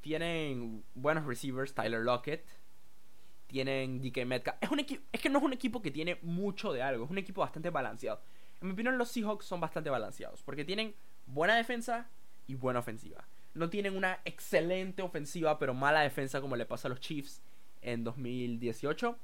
Tienen 0.01 0.83
buenos 0.95 1.25
receivers, 1.25 1.73
Tyler 1.73 2.01
Lockett 2.01 2.59
tienen 3.49 3.99
DK 3.99 4.25
Metcalf. 4.25 4.57
Es, 4.61 4.69
un 4.69 4.79
es 4.79 5.21
que 5.21 5.29
no 5.29 5.39
es 5.39 5.43
un 5.43 5.53
equipo 5.53 5.81
que 5.81 5.91
tiene 5.91 6.19
mucho 6.21 6.71
de 6.71 6.83
algo, 6.83 7.05
es 7.05 7.11
un 7.11 7.17
equipo 7.17 7.41
bastante 7.41 7.71
balanceado. 7.71 8.21
En 8.61 8.67
mi 8.67 8.73
opinión, 8.73 8.97
los 8.97 9.09
Seahawks 9.09 9.45
son 9.45 9.59
bastante 9.59 9.89
balanceados 9.89 10.43
porque 10.43 10.63
tienen 10.63 10.95
buena 11.25 11.55
defensa 11.55 12.07
y 12.47 12.53
buena 12.55 12.79
ofensiva. 12.79 13.27
No 13.55 13.69
tienen 13.69 13.97
una 13.97 14.19
excelente 14.23 15.01
ofensiva, 15.01 15.57
pero 15.57 15.73
mala 15.73 16.01
defensa 16.01 16.39
como 16.41 16.55
le 16.55 16.67
pasa 16.67 16.87
a 16.87 16.89
los 16.89 16.99
Chiefs 16.99 17.41
en 17.81 18.03
2018. 18.03 19.17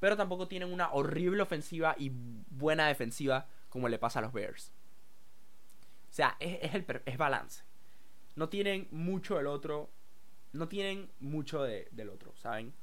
Pero 0.00 0.16
tampoco 0.16 0.48
tienen 0.48 0.72
una 0.72 0.92
horrible 0.92 1.42
ofensiva 1.42 1.94
y 1.98 2.10
buena 2.50 2.88
defensiva 2.88 3.46
como 3.68 3.88
le 3.88 3.98
pasa 3.98 4.18
a 4.18 4.22
los 4.22 4.32
Bears. 4.32 4.72
O 6.10 6.14
sea, 6.14 6.36
es, 6.40 6.74
el, 6.74 6.84
es 7.06 7.16
balance. 7.16 7.64
No 8.36 8.48
tienen 8.48 8.88
mucho 8.90 9.36
del 9.36 9.46
otro. 9.46 9.90
No 10.52 10.68
tienen 10.68 11.10
mucho 11.20 11.62
del 11.62 12.10
otro, 12.10 12.34
¿saben? 12.36 12.74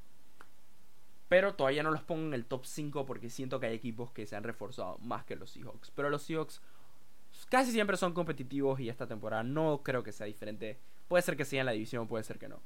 Pero 1.28 1.54
todavía 1.54 1.84
no 1.84 1.92
los 1.92 2.01
pongo 2.01 2.25
en 2.25 2.34
el 2.34 2.46
top 2.46 2.66
5 2.66 3.06
porque 3.06 3.30
siento 3.30 3.60
que 3.60 3.68
hay 3.68 3.75
equipos 3.75 4.12
que 4.12 4.25
se 4.25 4.36
han 4.36 4.44
reforzado 4.44 4.98
más 4.98 5.25
que 5.25 5.36
los 5.36 5.51
Seahawks. 5.51 5.92
Pero 5.92 6.10
los 6.10 6.24
Seahawks 6.24 6.62
casi 7.50 7.72
siempre 7.72 7.98
son 7.98 8.13
competitivos 8.13 8.80
y 8.80 8.89
esta 8.89 9.08
temporada 9.08 9.44
no 9.44 9.84
creo 9.84 10.01
que 10.01 10.12
sea 10.12 10.25
diferente. 10.25 10.80
Puede 11.08 11.22
ser 11.22 11.38
que 11.38 11.46
sea 11.46 11.60
en 11.60 11.68
la 11.68 11.72
división, 11.74 12.08
puede 12.08 12.24
ser 12.24 12.39
que 12.39 12.50
no. 12.50 12.60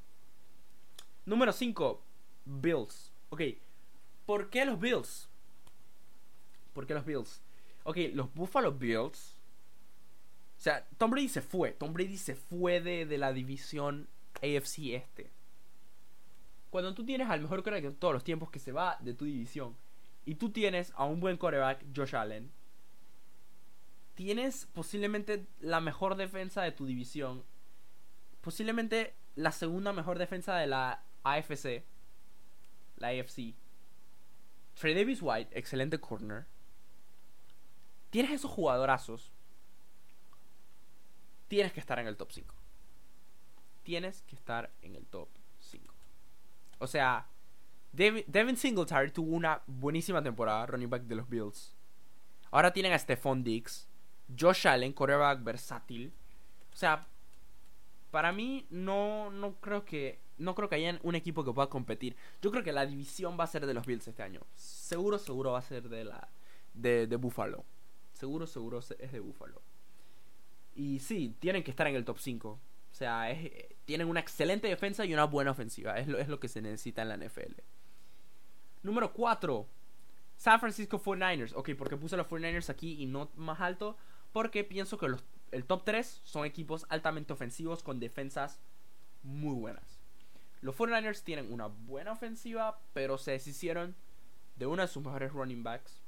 Número 1.25 1.51
5, 1.51 2.01
Bills. 2.45 3.11
Ok, 3.29 3.41
¿por 4.25 4.49
qué 4.49 4.65
los 4.65 4.79
Bills? 4.79 5.29
¿Por 6.73 6.85
qué 6.87 6.93
los 6.93 7.05
Bills? 7.05 7.41
Ok, 7.83 7.97
los 8.13 8.33
Buffalo 8.33 8.71
Bills. 8.71 9.37
O 10.57 10.61
sea, 10.63 10.87
Tom 10.97 11.11
Brady 11.11 11.29
se 11.29 11.41
fue. 11.41 11.71
Tom 11.71 11.93
Brady 11.93 12.17
se 12.17 12.35
fue 12.35 12.79
de, 12.79 13.05
de 13.05 13.17
la 13.17 13.33
división 13.33 14.07
AFC 14.41 14.93
este 14.93 15.31
cuando 16.73 16.95
tú 16.95 17.05
tienes 17.05 17.29
al 17.29 17.39
mejor 17.39 17.61
quarterback 17.61 17.91
de 17.91 17.99
todos 17.99 18.15
los 18.15 18.23
tiempos 18.23 18.49
que 18.49 18.57
se 18.57 18.71
va 18.71 18.97
de 18.99 19.13
tu 19.13 19.25
división 19.25 19.75
y 20.25 20.33
tú 20.33 20.49
tienes 20.49 20.91
a 20.95 21.05
un 21.05 21.19
buen 21.19 21.37
quarterback, 21.37 21.85
Josh 21.95 22.15
Allen, 22.15 22.51
tienes 24.15 24.65
posiblemente 24.73 25.45
la 25.59 25.81
mejor 25.81 26.15
defensa 26.15 26.63
de 26.63 26.71
tu 26.71 26.87
división, 26.87 27.43
posiblemente 28.41 29.13
la 29.35 29.51
segunda 29.51 29.93
mejor 29.93 30.17
defensa 30.17 30.55
de 30.55 30.65
la 30.65 31.03
AFC, 31.21 31.83
la 32.97 33.09
AFC. 33.09 33.55
Trey 34.79 34.93
Davis 34.93 35.19
White, 35.21 35.57
excelente 35.57 35.99
corner. 35.99 36.45
Tienes 38.09 38.31
esos 38.31 38.51
jugadorazos. 38.51 39.31
Tienes 41.47 41.73
que 41.73 41.79
estar 41.79 41.99
en 41.99 42.07
el 42.07 42.17
top 42.17 42.31
5. 42.31 42.55
Tienes 43.83 44.21
que 44.23 44.35
estar 44.35 44.71
en 44.81 44.95
el 44.95 45.05
top 45.05 45.29
o 46.83 46.87
sea, 46.87 47.25
Devin 47.93 48.57
Singletary 48.57 49.11
tuvo 49.11 49.33
una 49.33 49.61
buenísima 49.67 50.21
temporada, 50.21 50.65
running 50.65 50.89
back 50.89 51.03
de 51.03 51.15
los 51.15 51.29
Bills. 51.29 51.73
Ahora 52.51 52.73
tienen 52.73 52.91
a 52.91 52.99
Stephon 52.99 53.41
Diggs, 53.41 53.87
Josh 54.37 54.67
Allen, 54.67 54.91
quarterback 54.91 55.41
versátil. 55.45 56.11
O 56.73 56.75
sea, 56.75 57.07
para 58.11 58.33
mí 58.33 58.67
no, 58.69 59.31
no 59.31 59.55
creo 59.61 59.85
que 59.85 60.19
no 60.43 60.55
creo 60.55 60.69
que 60.69 60.75
haya 60.75 60.99
un 61.03 61.15
equipo 61.15 61.43
que 61.43 61.53
pueda 61.53 61.69
competir. 61.69 62.15
Yo 62.41 62.51
creo 62.51 62.63
que 62.63 62.71
la 62.71 62.85
división 62.85 63.37
va 63.39 63.45
a 63.45 63.47
ser 63.47 63.65
de 63.65 63.73
los 63.73 63.85
Bills 63.85 64.07
este 64.07 64.23
año. 64.23 64.41
Seguro, 64.55 65.17
seguro 65.17 65.53
va 65.53 65.59
a 65.59 65.63
ser 65.63 65.89
de 65.89 66.05
la 66.05 66.29
de, 66.73 67.05
Buffalo. 67.15 67.63
Seguro, 68.13 68.45
seguro 68.47 68.79
es 68.79 69.11
de 69.11 69.19
Buffalo. 69.19 69.61
Y 70.75 70.99
sí, 70.99 71.35
tienen 71.39 71.63
que 71.63 71.71
estar 71.71 71.87
en 71.87 71.95
el 71.95 72.05
top 72.05 72.19
5. 72.19 72.49
O 72.49 72.95
sea, 72.95 73.27
tienen 73.85 74.07
una 74.07 74.19
excelente 74.19 74.67
defensa 74.67 75.05
y 75.05 75.13
una 75.13 75.25
buena 75.25 75.51
ofensiva. 75.51 75.97
Es 75.97 76.07
lo, 76.07 76.19
es 76.19 76.27
lo 76.27 76.39
que 76.39 76.47
se 76.47 76.61
necesita 76.61 77.01
en 77.01 77.09
la 77.09 77.17
NFL. 77.17 77.53
Número 78.83 79.13
4. 79.13 79.67
San 80.35 80.59
Francisco 80.59 81.01
49ers. 81.01 81.53
Ok, 81.55 81.71
porque 81.77 81.97
puse 81.97 82.17
los 82.17 82.27
49ers 82.27 82.69
aquí 82.69 83.01
y 83.01 83.05
no 83.05 83.29
más 83.35 83.61
alto. 83.61 83.97
Porque 84.31 84.63
pienso 84.63 84.97
que 84.97 85.07
el 85.51 85.65
top 85.65 85.83
3 85.85 86.21
son 86.23 86.45
equipos 86.45 86.85
altamente 86.89 87.33
ofensivos 87.33 87.83
con 87.83 87.99
defensas 87.99 88.59
muy 89.23 89.55
buenas. 89.55 89.92
Los 90.63 90.77
49ers 90.77 91.23
tienen 91.23 91.51
una 91.51 91.67
buena 91.67 92.13
ofensiva, 92.13 92.79
pero 92.93 93.17
se 93.17 93.31
deshicieron 93.31 93.95
de 94.55 94.65
uno 94.65 94.81
de 94.81 94.87
sus 94.87 95.03
mejores 95.03 95.33
running 95.33 95.61
backs. 95.61 96.01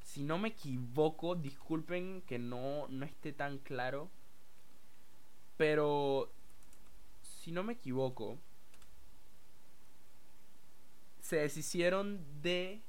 Si 0.00 0.24
no 0.24 0.38
me 0.38 0.48
equivoco, 0.48 1.36
disculpen 1.36 2.22
que 2.22 2.40
no, 2.40 2.88
no 2.88 3.06
esté 3.06 3.32
tan 3.32 3.58
claro. 3.58 4.10
Pero, 5.56 6.32
si 7.22 7.52
no 7.52 7.62
me 7.62 7.74
equivoco, 7.74 8.38
se 11.20 11.36
deshicieron 11.36 12.42
de 12.42 12.82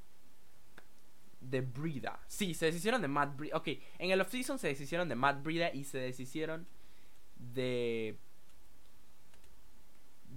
de 1.42 1.62
Brida. 1.62 2.20
Sí, 2.28 2.56
se 2.56 2.66
deshicieron 2.66 3.04
de 3.04 3.08
Matt 3.08 3.38
Brida. 3.38 3.56
Ok, 3.56 3.68
en 4.00 4.10
el 4.10 4.20
offseason 4.20 4.58
se 4.58 4.70
deshicieron 4.70 5.08
de 5.08 5.16
Matt 5.16 5.44
Brida 5.44 5.72
y 5.72 5.84
se 5.84 6.00
deshicieron 6.00 6.68
de. 7.36 8.18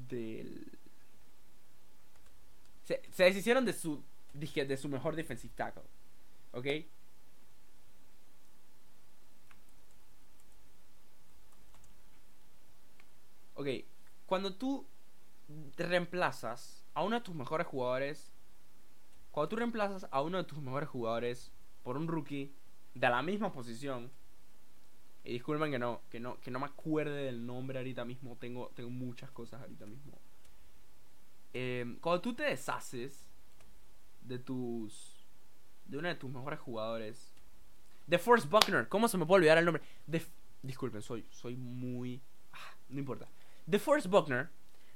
Del. 0.09 0.78
Se, 2.85 3.02
se 3.11 3.25
deshicieron 3.25 3.64
de 3.64 3.73
su. 3.73 4.02
Dije, 4.33 4.64
de 4.64 4.76
su 4.76 4.88
mejor 4.88 5.16
defensive 5.16 5.52
tackle. 5.57 5.83
¿Ok? 6.52 6.66
Ok, 13.61 13.66
cuando 14.25 14.54
tú 14.54 14.87
reemplazas 15.76 16.87
a 16.95 17.04
uno 17.04 17.16
de 17.16 17.21
tus 17.21 17.35
mejores 17.35 17.66
jugadores, 17.66 18.33
cuando 19.33 19.50
tú 19.50 19.57
reemplazas 19.57 20.09
a 20.11 20.23
uno 20.23 20.38
de 20.38 20.45
tus 20.45 20.62
mejores 20.62 20.88
jugadores 20.88 21.52
por 21.83 21.99
un 21.99 22.09
rookie 22.09 22.54
de 22.95 23.09
la 23.11 23.21
misma 23.21 23.52
posición, 23.52 24.11
y 25.24 25.32
disculpen 25.32 25.70
que 25.70 25.78
no, 25.78 26.02
que 26.10 26.20
no, 26.20 26.40
que 26.40 26.50
no 26.50 26.58
me 26.58 26.66
acuerde 26.66 27.24
del 27.24 27.44
nombre 27.44 27.78
ahorita 27.78 28.04
mismo, 28.04 28.36
tengo, 28.36 28.70
tengo 28.74 28.90
muchas 28.90 29.30
cosas 29.30 29.60
ahorita 29.60 29.86
mismo. 29.86 30.18
Eh, 31.52 31.96
cuando 32.00 32.20
tú 32.20 32.34
te 32.34 32.44
deshaces 32.44 33.28
de 34.22 34.38
tus. 34.38 35.26
de 35.86 35.98
uno 35.98 36.08
de 36.08 36.14
tus 36.14 36.30
mejores 36.30 36.60
jugadores. 36.60 37.34
De 38.06 38.18
Forrest 38.18 38.50
Buckner, 38.50 38.88
¿cómo 38.88 39.06
se 39.08 39.18
me 39.18 39.26
puede 39.26 39.38
olvidar 39.38 39.58
el 39.58 39.64
nombre? 39.64 39.82
De, 40.06 40.22
disculpen, 40.62 41.02
soy, 41.02 41.26
soy 41.30 41.56
muy. 41.56 42.20
Ah, 42.52 42.74
no 42.88 42.98
importa. 42.98 43.28
The 43.68 43.78
Force 43.78 44.08
Buckner. 44.08 44.48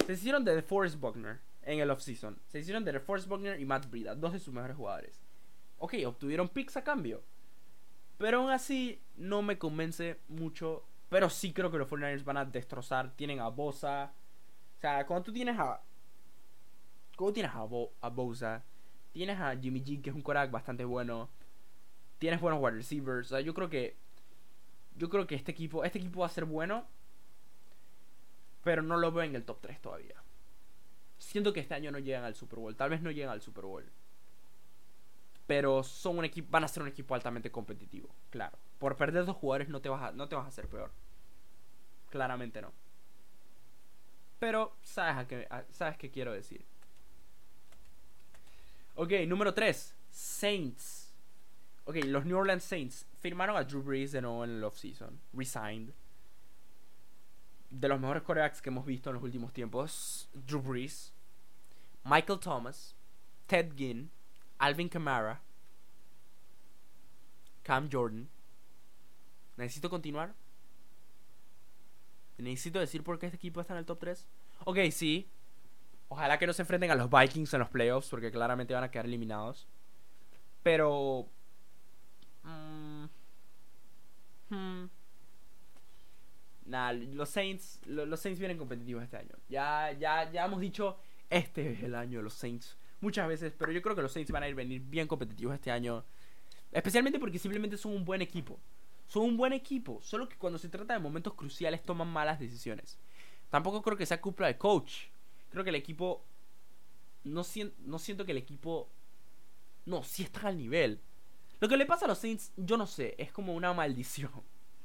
Se 0.06 0.14
hicieron 0.14 0.44
de 0.44 0.54
The 0.54 0.62
Force 0.62 0.96
Buckner 0.96 1.40
en 1.62 1.80
el 1.80 1.90
offseason. 1.90 2.38
Se 2.48 2.58
hicieron 2.58 2.84
de 2.84 2.92
The 2.92 3.00
Force 3.00 3.28
Buckner 3.28 3.60
y 3.60 3.64
Matt 3.64 3.90
Brida, 3.90 4.14
dos 4.14 4.32
de 4.32 4.38
sus 4.38 4.52
mejores 4.52 4.76
jugadores. 4.76 5.22
Ok, 5.78 5.94
obtuvieron 6.06 6.48
picks 6.48 6.76
a 6.76 6.84
cambio. 6.84 7.22
Pero 8.18 8.38
aún 8.38 8.50
así 8.50 9.00
no 9.16 9.42
me 9.42 9.58
convence 9.58 10.20
mucho. 10.28 10.84
Pero 11.08 11.30
sí 11.30 11.52
creo 11.52 11.70
que 11.70 11.78
los 11.78 11.88
49ers 11.88 12.24
van 12.24 12.36
a 12.36 12.44
destrozar. 12.44 13.14
Tienen 13.16 13.40
a 13.40 13.48
Bosa. 13.48 14.12
O 14.76 14.80
sea, 14.80 15.06
cuando 15.06 15.24
tú 15.24 15.32
tienes 15.32 15.58
a. 15.58 15.80
Cuando 17.16 17.32
tienes 17.32 17.52
a, 17.52 17.66
a 18.00 18.08
Bosa. 18.08 18.64
Tienes 19.12 19.38
a 19.38 19.56
Jimmy 19.56 19.82
G, 19.82 20.02
que 20.02 20.10
es 20.10 20.16
un 20.16 20.22
corac 20.22 20.50
bastante 20.50 20.84
bueno. 20.84 21.30
Tienes 22.18 22.40
buenos 22.40 22.60
wide 22.60 22.76
receivers. 22.76 23.28
O 23.28 23.34
sea, 23.36 23.40
yo 23.40 23.54
creo 23.54 23.68
que. 23.68 23.96
Yo 24.96 25.08
creo 25.08 25.26
que 25.26 25.34
este 25.34 25.52
equipo. 25.52 25.84
Este 25.84 25.98
equipo 25.98 26.20
va 26.20 26.26
a 26.26 26.30
ser 26.30 26.44
bueno. 26.44 26.86
Pero 28.62 28.82
no 28.82 28.96
lo 28.96 29.12
veo 29.12 29.24
en 29.24 29.36
el 29.36 29.44
top 29.44 29.60
3 29.60 29.80
todavía. 29.80 30.22
Siento 31.18 31.52
que 31.52 31.60
este 31.60 31.74
año 31.74 31.90
no 31.90 31.98
llegan 31.98 32.24
al 32.24 32.34
Super 32.34 32.58
Bowl. 32.58 32.74
Tal 32.74 32.90
vez 32.90 33.02
no 33.02 33.10
llegan 33.10 33.30
al 33.30 33.42
Super 33.42 33.64
Bowl. 33.64 33.84
Pero 35.46 35.82
son 35.82 36.18
un 36.18 36.24
equipo, 36.24 36.48
van 36.50 36.64
a 36.64 36.68
ser 36.68 36.82
un 36.82 36.88
equipo 36.88 37.14
altamente 37.14 37.50
competitivo. 37.50 38.08
Claro. 38.30 38.58
Por 38.78 38.96
perder 38.96 39.24
dos 39.24 39.36
jugadores 39.36 39.68
no 39.68 39.80
te 39.80 39.88
vas 39.88 40.02
a, 40.02 40.12
no 40.12 40.28
te 40.28 40.36
vas 40.36 40.46
a 40.46 40.48
hacer 40.48 40.68
peor. 40.68 40.90
Claramente 42.10 42.62
no. 42.62 42.72
Pero 44.38 44.76
sabes, 44.82 45.16
a 45.16 45.26
qué, 45.26 45.48
sabes 45.70 45.96
qué 45.96 46.10
quiero 46.10 46.32
decir. 46.32 46.64
Ok, 48.94 49.12
número 49.26 49.52
3. 49.52 49.94
Saints. 50.10 51.12
Ok, 51.84 51.96
los 52.04 52.24
New 52.24 52.38
Orleans 52.38 52.64
Saints 52.64 53.06
firmaron 53.20 53.56
a 53.56 53.64
Drew 53.64 53.82
Brees 53.82 54.12
de 54.12 54.22
nuevo 54.22 54.44
en 54.44 54.50
el 54.50 54.64
offseason. 54.64 55.20
Resigned 55.34 55.92
de 57.80 57.88
los 57.88 58.00
mejores 58.00 58.22
corebacks 58.22 58.62
que 58.62 58.70
hemos 58.70 58.86
visto 58.86 59.10
en 59.10 59.14
los 59.14 59.22
últimos 59.22 59.52
tiempos, 59.52 60.28
Drew 60.32 60.62
Brees, 60.62 61.12
Michael 62.04 62.38
Thomas, 62.38 62.94
Ted 63.46 63.74
Ginn, 63.76 64.10
Alvin 64.58 64.88
Kamara, 64.88 65.40
Cam 67.62 67.88
Jordan. 67.90 68.28
¿Necesito 69.56 69.88
continuar? 69.88 70.34
¿Necesito 72.38 72.80
decir 72.80 73.02
por 73.02 73.18
qué 73.18 73.26
este 73.26 73.36
equipo 73.36 73.60
está 73.60 73.74
en 73.74 73.78
el 73.78 73.86
top 73.86 74.00
3? 74.00 74.26
Ok, 74.64 74.78
sí. 74.90 75.28
Ojalá 76.08 76.38
que 76.38 76.46
no 76.46 76.52
se 76.52 76.62
enfrenten 76.62 76.90
a 76.90 76.94
los 76.94 77.08
Vikings 77.10 77.54
en 77.54 77.60
los 77.60 77.68
playoffs, 77.68 78.08
porque 78.08 78.30
claramente 78.30 78.74
van 78.74 78.84
a 78.84 78.90
quedar 78.90 79.06
eliminados. 79.06 79.66
Pero... 80.62 81.28
Mm, 82.42 83.04
hmm, 84.50 84.90
nada, 86.66 86.92
los 86.92 87.30
Saints, 87.30 87.80
los 87.86 88.20
Saints 88.20 88.38
vienen 88.38 88.58
competitivos 88.58 89.02
este 89.02 89.16
año. 89.16 89.34
Ya, 89.48 89.92
ya, 89.92 90.30
ya 90.30 90.44
hemos 90.44 90.60
dicho, 90.60 90.98
este 91.30 91.72
es 91.72 91.82
el 91.82 91.94
año 91.94 92.18
de 92.18 92.24
los 92.24 92.34
Saints 92.34 92.76
muchas 93.04 93.28
veces, 93.28 93.52
pero 93.56 93.70
yo 93.70 93.80
creo 93.80 93.94
que 93.94 94.02
los 94.02 94.12
Saints 94.12 94.32
van 94.32 94.42
a 94.42 94.48
ir 94.48 94.54
venir 94.54 94.80
bien 94.80 95.06
competitivos 95.06 95.54
este 95.54 95.70
año. 95.70 96.04
Especialmente 96.72 97.18
porque 97.18 97.38
simplemente 97.38 97.76
son 97.76 97.92
un 97.92 98.04
buen 98.04 98.22
equipo. 98.22 98.58
Son 99.06 99.22
un 99.22 99.36
buen 99.36 99.52
equipo, 99.52 100.00
solo 100.02 100.28
que 100.28 100.36
cuando 100.36 100.58
se 100.58 100.68
trata 100.68 100.94
de 100.94 100.98
momentos 100.98 101.34
cruciales 101.34 101.82
toman 101.82 102.08
malas 102.08 102.40
decisiones. 102.40 102.98
Tampoco 103.50 103.82
creo 103.82 103.96
que 103.96 104.06
sea 104.06 104.20
culpa 104.20 104.46
del 104.46 104.58
coach. 104.58 105.04
Creo 105.50 105.62
que 105.62 105.70
el 105.70 105.76
equipo... 105.76 106.24
No, 107.22 107.44
siento, 107.44 107.76
no 107.84 107.98
siento 107.98 108.24
que 108.24 108.32
el 108.32 108.38
equipo... 108.38 108.88
No, 109.86 110.02
sí 110.02 110.24
está 110.24 110.48
al 110.48 110.58
nivel. 110.58 111.00
Lo 111.60 111.68
que 111.68 111.76
le 111.76 111.86
pasa 111.86 112.06
a 112.06 112.08
los 112.08 112.18
Saints, 112.18 112.52
yo 112.56 112.76
no 112.76 112.86
sé, 112.86 113.14
es 113.18 113.30
como 113.30 113.54
una 113.54 113.72
maldición. 113.72 114.32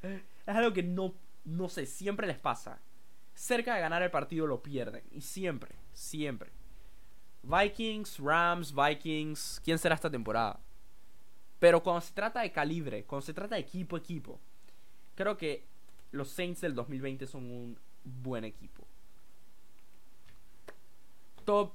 Es 0.01 0.55
algo 0.55 0.73
que 0.73 0.83
no 0.83 1.15
no 1.45 1.69
sé, 1.69 1.85
siempre 1.85 2.27
les 2.27 2.37
pasa. 2.37 2.79
Cerca 3.33 3.75
de 3.75 3.81
ganar 3.81 4.03
el 4.03 4.11
partido 4.11 4.45
lo 4.47 4.61
pierden. 4.61 5.03
Y 5.11 5.21
siempre, 5.21 5.75
siempre. 5.93 6.51
Vikings, 7.43 8.19
Rams, 8.19 8.73
Vikings, 8.73 9.61
¿quién 9.63 9.77
será 9.79 9.95
esta 9.95 10.09
temporada? 10.09 10.59
Pero 11.59 11.81
cuando 11.83 12.01
se 12.01 12.13
trata 12.13 12.41
de 12.41 12.51
calibre, 12.51 13.03
cuando 13.03 13.25
se 13.25 13.33
trata 13.33 13.55
de 13.55 13.61
equipo 13.61 13.97
equipo, 13.97 14.39
creo 15.15 15.37
que 15.37 15.65
los 16.11 16.29
Saints 16.29 16.61
del 16.61 16.75
2020 16.75 17.27
son 17.27 17.43
un 17.45 17.79
buen 18.03 18.45
equipo. 18.45 18.83
Top 21.45 21.73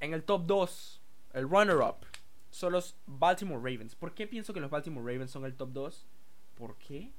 en 0.00 0.14
el 0.14 0.24
top 0.24 0.46
2, 0.46 1.00
el 1.34 1.48
runner 1.48 1.76
up 1.76 2.06
son 2.50 2.72
los 2.72 2.96
Baltimore 3.06 3.58
Ravens. 3.58 3.94
¿Por 3.94 4.14
qué 4.14 4.26
pienso 4.26 4.52
que 4.52 4.60
los 4.60 4.70
Baltimore 4.70 5.12
Ravens 5.12 5.30
son 5.30 5.44
el 5.44 5.54
top 5.54 5.70
2? 5.72 6.06
¿Por 6.56 6.76
qué? 6.76 7.12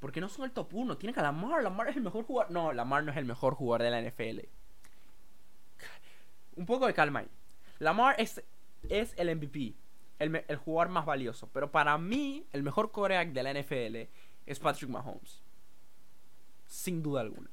Porque 0.00 0.20
no 0.20 0.28
son 0.28 0.44
el 0.44 0.52
top 0.52 0.72
1. 0.72 0.98
Tienen 0.98 1.18
a 1.18 1.22
Lamar. 1.22 1.62
Lamar 1.62 1.88
es 1.88 1.96
el 1.96 2.02
mejor 2.02 2.24
jugador. 2.24 2.52
No, 2.52 2.72
Lamar 2.72 3.02
no 3.04 3.10
es 3.10 3.16
el 3.16 3.24
mejor 3.24 3.54
jugador 3.54 3.82
de 3.82 3.90
la 3.90 4.02
NFL. 4.02 4.46
Un 6.58 6.66
poco 6.66 6.86
de 6.88 6.92
calma 6.94 7.20
ahí. 7.20 7.28
Lamar 7.78 8.16
es, 8.18 8.42
es 8.88 9.14
el 9.16 9.34
MVP. 9.36 9.76
El, 10.18 10.44
el, 10.48 10.56
jugador 10.56 10.92
más 10.92 11.06
valioso. 11.06 11.48
Pero 11.52 11.70
para 11.70 11.96
mí, 11.96 12.44
el 12.52 12.64
mejor 12.64 12.90
coreback 12.90 13.28
de 13.32 13.42
la 13.44 13.54
NFL 13.54 14.10
es 14.44 14.58
Patrick 14.58 14.90
Mahomes. 14.90 15.44
Sin 16.66 17.00
duda 17.00 17.20
alguna. 17.20 17.50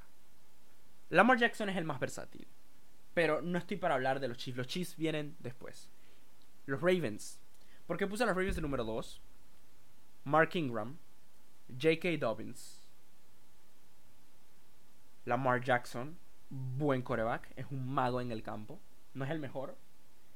Lamar 1.10 1.38
Jackson 1.38 1.70
es 1.70 1.78
el 1.78 1.86
más 1.86 2.00
versátil. 2.00 2.48
Pero 3.14 3.44
no 3.44 3.60
estoy 3.60 3.78
para 3.78 3.94
hablar 3.94 4.20
de 4.20 4.28
los 4.28 4.38
Chiefs. 4.38 4.58
Los 4.58 4.68
Chiefs 4.68 4.98
vienen 4.98 5.36
después. 5.40 5.92
Los 6.66 6.82
Ravens. 6.82 7.40
¿Por 7.86 7.98
qué 7.98 8.08
puse 8.08 8.24
a 8.24 8.26
los 8.26 8.36
Ravens 8.36 8.56
de 8.56 8.64
número 8.64 8.84
2? 8.84 9.22
Mark 10.24 10.50
Ingram. 10.56 10.98
J.K. 11.70 12.18
Dobbins. 12.18 12.88
Lamar 15.26 15.64
Jackson. 15.64 16.18
Buen 16.50 17.04
coreback. 17.04 17.54
Es 17.56 17.68
un 17.70 17.88
mago 17.88 18.20
en 18.20 18.32
el 18.32 18.42
campo. 18.42 18.82
No 19.16 19.26
es 19.26 19.32
el 19.32 19.40
mejor. 19.40 19.76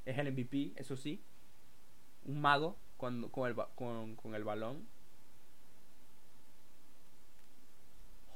Es 0.06 0.18
el 0.18 0.32
MVP, 0.32 0.74
eso 0.76 0.98
sí. 0.98 1.22
Un 2.26 2.42
mago 2.42 2.78
con, 2.98 3.30
con, 3.30 3.48
el, 3.48 3.56
con, 3.76 4.16
con 4.16 4.34
el 4.34 4.44
balón. 4.44 4.88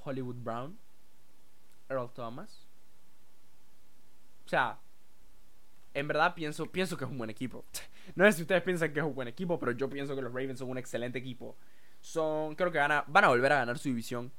Hollywood 0.04 0.36
Brown. 0.36 0.78
Earl 1.90 2.12
Thomas. 2.14 2.68
O 4.46 4.50
sea, 4.50 4.80
en 5.94 6.08
verdad 6.08 6.34
pienso, 6.36 6.66
pienso 6.66 6.98
que 6.98 7.06
es 7.06 7.10
un 7.12 7.18
buen 7.18 7.30
equipo. 7.30 7.66
No 8.16 8.26
sé 8.26 8.34
si 8.34 8.42
ustedes 8.42 8.62
piensan 8.64 8.92
que 8.92 9.00
es 9.00 9.06
un 9.06 9.16
buen 9.16 9.30
equipo, 9.30 9.58
pero 9.58 9.72
yo 9.72 9.90
pienso 9.90 10.14
que 10.14 10.22
los 10.22 10.34
Ravens 10.34 10.60
son 10.60 10.70
un 10.70 10.78
excelente 10.78 11.20
equipo. 11.20 11.56
Son, 12.02 12.54
creo 12.54 12.70
que 12.70 12.78
van 12.78 12.92
a, 12.92 13.06
van 13.08 13.24
a 13.24 13.30
volver 13.30 13.54
a 13.54 13.60
ganar 13.60 13.78
su 13.80 13.88
división. 13.88 14.30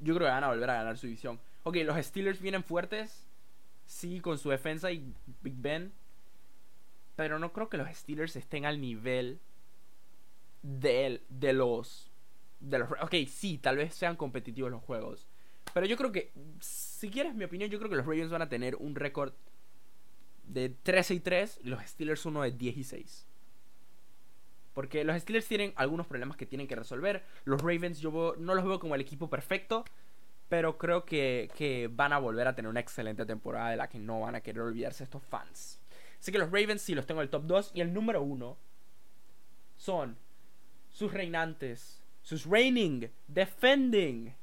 Yo 0.00 0.16
creo 0.16 0.26
que 0.26 0.32
van 0.32 0.42
a 0.42 0.48
volver 0.48 0.68
a 0.70 0.74
ganar 0.74 0.98
su 0.98 1.06
división. 1.06 1.38
Ok, 1.62 1.76
los 1.84 2.04
Steelers 2.04 2.40
vienen 2.40 2.64
fuertes. 2.64 3.25
Sí, 3.86 4.20
con 4.20 4.38
su 4.38 4.50
defensa 4.50 4.90
y 4.92 5.14
Big 5.42 5.54
Ben. 5.56 5.92
Pero 7.14 7.38
no 7.38 7.52
creo 7.52 7.68
que 7.68 7.78
los 7.78 7.88
Steelers 7.96 8.36
estén 8.36 8.66
al 8.66 8.80
nivel 8.80 9.40
de, 10.62 11.22
de 11.28 11.52
los... 11.52 12.10
De 12.60 12.78
los 12.78 12.90
ok, 13.00 13.14
sí, 13.28 13.58
tal 13.58 13.76
vez 13.76 13.94
sean 13.94 14.16
competitivos 14.16 14.70
los 14.70 14.82
juegos. 14.82 15.26
Pero 15.72 15.86
yo 15.86 15.96
creo 15.96 16.12
que, 16.12 16.32
si 16.60 17.10
quieres 17.10 17.34
mi 17.34 17.44
opinión, 17.44 17.70
yo 17.70 17.78
creo 17.78 17.90
que 17.90 17.96
los 17.96 18.06
Ravens 18.06 18.30
van 18.30 18.42
a 18.42 18.48
tener 18.48 18.76
un 18.76 18.94
récord 18.94 19.32
de 20.44 20.70
13 20.70 21.14
y 21.14 21.20
3 21.20 21.60
los 21.64 21.82
Steelers 21.82 22.24
uno 22.26 22.42
de 22.42 22.52
10 22.52 22.76
y 22.78 22.84
6. 22.84 23.26
Porque 24.74 25.04
los 25.04 25.20
Steelers 25.20 25.46
tienen 25.46 25.72
algunos 25.76 26.06
problemas 26.06 26.36
que 26.36 26.46
tienen 26.46 26.66
que 26.66 26.76
resolver. 26.76 27.24
Los 27.44 27.62
Ravens 27.62 28.00
yo 28.00 28.34
no 28.38 28.54
los 28.54 28.64
veo 28.64 28.78
como 28.78 28.94
el 28.94 29.00
equipo 29.00 29.30
perfecto. 29.30 29.84
Pero 30.48 30.78
creo 30.78 31.04
que, 31.04 31.50
que, 31.56 31.88
van 31.90 32.12
a 32.12 32.18
volver 32.18 32.46
a 32.46 32.54
tener 32.54 32.68
una 32.68 32.80
excelente 32.80 33.26
temporada 33.26 33.70
de 33.70 33.76
la 33.76 33.88
que 33.88 33.98
no 33.98 34.20
van 34.20 34.36
a 34.36 34.40
querer 34.40 34.62
olvidarse 34.62 35.04
estos 35.04 35.22
fans. 35.24 35.80
Así 36.20 36.30
que 36.30 36.38
los 36.38 36.50
Ravens 36.50 36.82
sí 36.82 36.94
los 36.94 37.06
tengo 37.06 37.20
en 37.20 37.24
el 37.24 37.30
top 37.30 37.44
2. 37.44 37.72
Y 37.74 37.80
el 37.80 37.92
número 37.92 38.22
1 38.22 38.56
son 39.76 40.16
sus 40.90 41.12
reinantes. 41.12 42.02
Sus 42.22 42.44
reigning, 42.44 43.10
defending, 43.28 44.34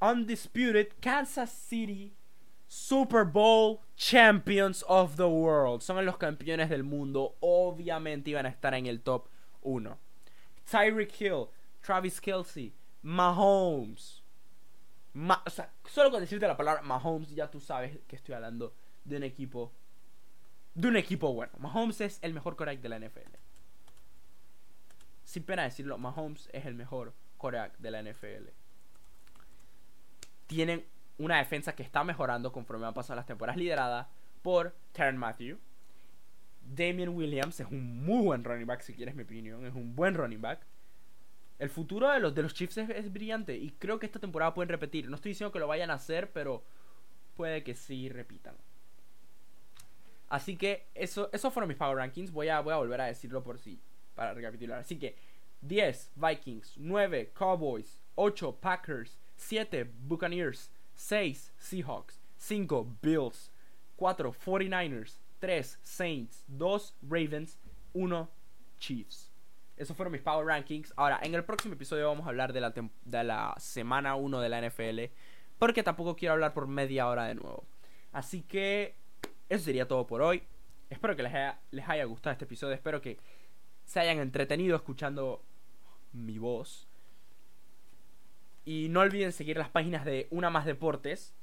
undisputed 0.00 0.88
Kansas 1.00 1.52
City 1.52 2.16
Super 2.66 3.24
Bowl 3.24 3.82
Champions 3.96 4.82
of 4.88 5.16
the 5.16 5.28
World. 5.28 5.82
Son 5.82 6.04
los 6.04 6.16
campeones 6.16 6.68
del 6.68 6.82
mundo. 6.82 7.36
Obviamente 7.38 8.30
iban 8.30 8.46
a 8.46 8.48
estar 8.48 8.74
en 8.74 8.86
el 8.86 9.00
top 9.00 9.28
1. 9.62 9.96
Tyreek 10.68 11.20
Hill, 11.20 11.50
Travis 11.80 12.20
Kelsey, 12.20 12.74
Mahomes. 13.00 14.23
Solo 15.86 16.10
con 16.10 16.20
decirte 16.20 16.46
la 16.46 16.56
palabra 16.56 16.82
Mahomes 16.82 17.30
ya 17.30 17.50
tú 17.50 17.60
sabes 17.60 17.98
que 18.08 18.16
estoy 18.16 18.34
hablando 18.34 18.74
de 19.04 19.16
un 19.16 19.22
equipo. 19.22 19.72
De 20.74 20.88
un 20.88 20.96
equipo 20.96 21.32
bueno. 21.32 21.52
Mahomes 21.58 22.00
es 22.00 22.18
el 22.22 22.34
mejor 22.34 22.56
coreback 22.56 22.80
de 22.80 22.88
la 22.88 22.98
NFL. 22.98 23.36
Sin 25.24 25.44
pena 25.44 25.62
decirlo, 25.62 25.98
Mahomes 25.98 26.48
es 26.52 26.66
el 26.66 26.74
mejor 26.74 27.14
coreback 27.36 27.78
de 27.78 27.90
la 27.90 28.02
NFL. 28.02 28.48
Tienen 30.46 30.84
una 31.18 31.38
defensa 31.38 31.74
que 31.74 31.82
está 31.82 32.02
mejorando 32.02 32.52
conforme 32.52 32.84
van 32.84 32.94
pasando 32.94 33.16
las 33.16 33.26
temporadas 33.26 33.56
liderada 33.56 34.08
por 34.42 34.74
Terran 34.92 35.16
Matthew. 35.16 35.58
Damian 36.60 37.10
Williams 37.10 37.60
es 37.60 37.66
un 37.70 38.04
muy 38.04 38.24
buen 38.24 38.42
running 38.42 38.66
back, 38.66 38.80
si 38.80 38.94
quieres 38.94 39.14
mi 39.14 39.22
opinión. 39.22 39.64
Es 39.64 39.74
un 39.74 39.94
buen 39.94 40.14
running 40.14 40.40
back. 40.40 40.66
El 41.58 41.70
futuro 41.70 42.10
de 42.10 42.20
los, 42.20 42.34
de 42.34 42.42
los 42.42 42.54
Chiefs 42.54 42.78
es, 42.78 43.12
brillante 43.12 43.56
y 43.56 43.70
creo 43.70 43.98
que 43.98 44.06
esta 44.06 44.18
temporada 44.18 44.54
pueden 44.54 44.68
repetir. 44.68 45.08
No 45.08 45.16
estoy 45.16 45.30
diciendo 45.30 45.52
que 45.52 45.58
lo 45.58 45.68
vayan 45.68 45.90
a 45.90 45.94
hacer, 45.94 46.32
pero 46.32 46.64
puede 47.36 47.62
que 47.62 47.74
sí 47.74 48.08
repitan. 48.08 48.56
Así 50.28 50.56
que 50.56 50.88
eso, 50.94 51.30
esos 51.32 51.52
fueron 51.52 51.68
mis 51.68 51.76
Power 51.76 51.96
Rankings. 51.96 52.32
Voy 52.32 52.48
a, 52.48 52.60
voy 52.60 52.72
a 52.72 52.76
volver 52.76 53.00
a 53.00 53.06
decirlo 53.06 53.42
por 53.42 53.58
sí, 53.58 53.78
para 54.14 54.34
recapitular. 54.34 54.80
Así 54.80 54.98
que 54.98 55.16
10 55.60 56.12
Vikings, 56.16 56.74
9 56.76 57.32
Cowboys, 57.34 58.02
8 58.16 58.58
Packers, 58.60 59.18
7 59.36 59.90
Buccaneers, 60.06 60.70
6 60.96 61.52
Seahawks, 61.58 62.20
5 62.38 62.96
Bills, 63.00 63.50
4 63.96 64.32
49ers, 64.32 65.20
3 65.40 65.78
Saints, 65.82 66.44
2 66.48 66.94
Ravens, 67.02 67.58
1 67.92 68.28
Chiefs. 68.78 69.33
Esos 69.76 69.96
fueron 69.96 70.12
mis 70.12 70.22
Power 70.22 70.46
Rankings. 70.46 70.92
Ahora, 70.96 71.18
en 71.22 71.34
el 71.34 71.44
próximo 71.44 71.74
episodio 71.74 72.06
vamos 72.06 72.26
a 72.26 72.28
hablar 72.28 72.52
de 72.52 72.60
la, 72.60 72.72
de 73.04 73.24
la 73.24 73.54
semana 73.58 74.14
1 74.14 74.40
de 74.40 74.48
la 74.48 74.68
NFL. 74.68 75.12
Porque 75.58 75.82
tampoco 75.82 76.16
quiero 76.16 76.34
hablar 76.34 76.54
por 76.54 76.66
media 76.66 77.08
hora 77.08 77.24
de 77.24 77.34
nuevo. 77.34 77.64
Así 78.12 78.42
que 78.42 78.94
eso 79.48 79.64
sería 79.64 79.88
todo 79.88 80.06
por 80.06 80.22
hoy. 80.22 80.42
Espero 80.90 81.16
que 81.16 81.24
les 81.24 81.34
haya, 81.34 81.60
les 81.70 81.88
haya 81.88 82.04
gustado 82.04 82.32
este 82.32 82.44
episodio. 82.44 82.74
Espero 82.74 83.00
que 83.00 83.18
se 83.84 84.00
hayan 84.00 84.18
entretenido 84.18 84.76
escuchando 84.76 85.42
mi 86.12 86.38
voz. 86.38 86.88
Y 88.64 88.88
no 88.90 89.00
olviden 89.00 89.32
seguir 89.32 89.58
las 89.58 89.68
páginas 89.68 90.04
de 90.04 90.28
Una 90.30 90.50
Más 90.50 90.66
Deportes. 90.66 91.34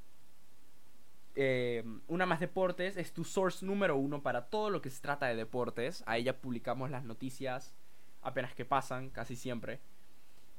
Eh, 1.36 1.84
Una 2.08 2.26
Más 2.26 2.40
Deportes 2.40 2.96
es 2.96 3.14
tu 3.14 3.26
source 3.26 3.66
número 3.66 3.98
uno 3.98 4.24
para 4.24 4.46
todo 4.46 4.70
lo 4.70 4.82
que 4.82 4.90
se 4.90 5.02
trata 5.02 5.28
de 5.28 5.36
deportes. 5.36 6.04
Ahí 6.06 6.24
ya 6.24 6.38
publicamos 6.38 6.90
las 6.90 7.04
noticias 7.04 7.74
apenas 8.22 8.54
que 8.54 8.66
pasan, 8.66 9.10
casi 9.10 9.36
siempre. 9.36 9.80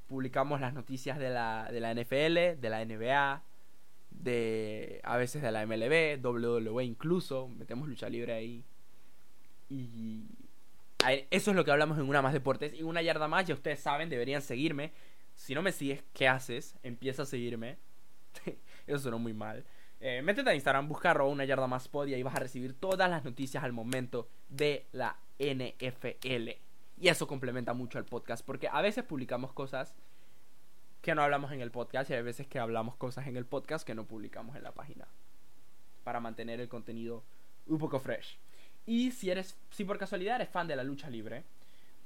Publicamos 0.09 0.61
las 0.61 0.75
noticias 0.75 1.19
de 1.19 1.31
la, 1.31 1.69
de 1.71 1.81
la 1.81 1.95
NFL, 1.95 2.61
de 2.61 2.69
la 2.71 2.85
NBA, 2.85 3.43
de 4.11 5.01
a 5.05 5.17
veces 5.17 5.43
de 5.43 5.53
la 5.53 5.67
MLB, 5.67 6.25
WWE 6.25 6.85
incluso. 6.85 7.49
Metemos 7.49 7.89
lucha 7.89 8.09
libre 8.09 8.35
ahí. 8.35 8.65
Y 9.71 10.25
eso 11.31 11.51
es 11.51 11.57
lo 11.57 11.65
que 11.65 11.71
hablamos 11.71 11.99
en 11.99 12.09
Una 12.09 12.21
Más 12.21 12.33
Deportes. 12.33 12.75
Y 12.75 12.83
una 12.83 13.03
yarda 13.03 13.27
más, 13.29 13.47
ya 13.47 13.55
ustedes 13.55 13.81
saben, 13.81 14.09
deberían 14.11 14.43
seguirme 14.43 14.93
si 15.35 15.55
no 15.55 15.63
me 15.63 15.73
sigues, 15.73 16.05
¿qué 16.13 16.29
haces? 16.29 16.77
Empieza 16.83 17.23
a 17.23 17.27
seguirme. 17.27 17.79
Eso 18.87 18.99
sonó 18.99 19.19
muy 19.19 19.33
mal. 19.33 19.65
Eh, 20.01 20.21
métete 20.23 20.51
a 20.51 20.55
Instagram, 20.55 20.89
busca 20.89 21.13
una 21.23 21.45
yarda 21.45 21.67
más 21.67 21.89
pod 21.89 22.09
y 22.09 22.15
ahí 22.15 22.23
vas 22.23 22.35
a 22.35 22.41
recibir 22.41 22.75
todas 22.75 23.09
las 23.09 23.25
noticias 23.25 23.63
al 23.63 23.73
momento 23.73 24.29
de 24.49 24.87
la 24.93 25.17
NFL. 25.39 26.51
Y 27.03 27.09
eso 27.09 27.27
complementa 27.27 27.75
mucho 27.75 27.99
al 27.99 28.05
podcast 28.05 28.47
porque 28.47 28.69
a 28.69 28.81
veces 28.81 29.03
publicamos 29.03 29.53
cosas 29.53 29.93
que 31.01 31.17
no 31.17 31.23
hablamos 31.25 31.51
en 31.51 31.61
el 31.61 31.73
podcast 31.73 32.09
y 32.09 32.15
hay 32.15 32.23
veces 32.23 32.47
que 32.47 32.61
hablamos 32.61 32.95
cosas 32.95 33.27
en 33.27 33.37
el 33.37 33.45
podcast 33.45 33.85
que 33.85 33.97
no 33.97 34.07
publicamos 34.07 34.55
en 34.55 34.63
la 34.63 34.71
página. 34.71 35.09
Para 36.05 36.21
mantener 36.21 36.61
el 36.61 36.69
contenido 36.69 37.25
un 37.67 37.79
poco 37.79 37.99
fresh. 37.99 38.39
Y 38.87 39.11
si 39.11 39.31
eres, 39.31 39.59
si 39.73 39.85
por 39.85 39.99
casualidad 39.99 40.37
eres 40.37 40.49
fan 40.49 40.69
de 40.69 40.77
la 40.77 40.85
lucha 40.85 41.11
libre, 41.11 41.43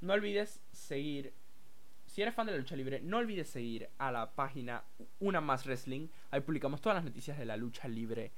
no 0.01 0.15
olvides 0.15 0.61
seguir 0.73 1.35
si 2.07 2.23
eres 2.23 2.35
fan 2.35 2.47
de 2.47 2.53
la 2.53 2.59
lucha 2.59 2.75
libre, 2.75 3.03
no 3.03 3.19
olvides 3.19 3.51
seguir 3.51 3.91
a 3.99 4.11
la 4.11 4.31
página 4.31 4.83
Una 5.21 5.43
Más 5.43 5.67
Wrestling. 5.67 6.09
Ahí 6.31 6.41
publicamos 6.41 6.81
todas 6.81 6.97
las 6.97 7.05
noticias 7.05 7.37
de 7.37 7.45
la 7.45 7.59
lucha 7.59 7.87
libre 7.87 8.33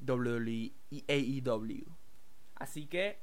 WWE 0.00 0.72
y 0.88 1.04
AEW. 1.06 1.84
Así 2.54 2.86
que, 2.86 3.18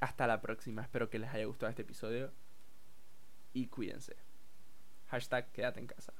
hasta 0.00 0.26
la 0.26 0.40
próxima. 0.40 0.82
Espero 0.82 1.10
que 1.10 1.18
les 1.18 1.30
haya 1.30 1.44
gustado 1.44 1.70
este 1.70 1.82
episodio. 1.82 2.32
Y 3.52 3.68
cuídense. 3.68 4.16
Hashtag 5.08 5.50
quédate 5.52 5.80
en 5.80 5.86
casa. 5.86 6.12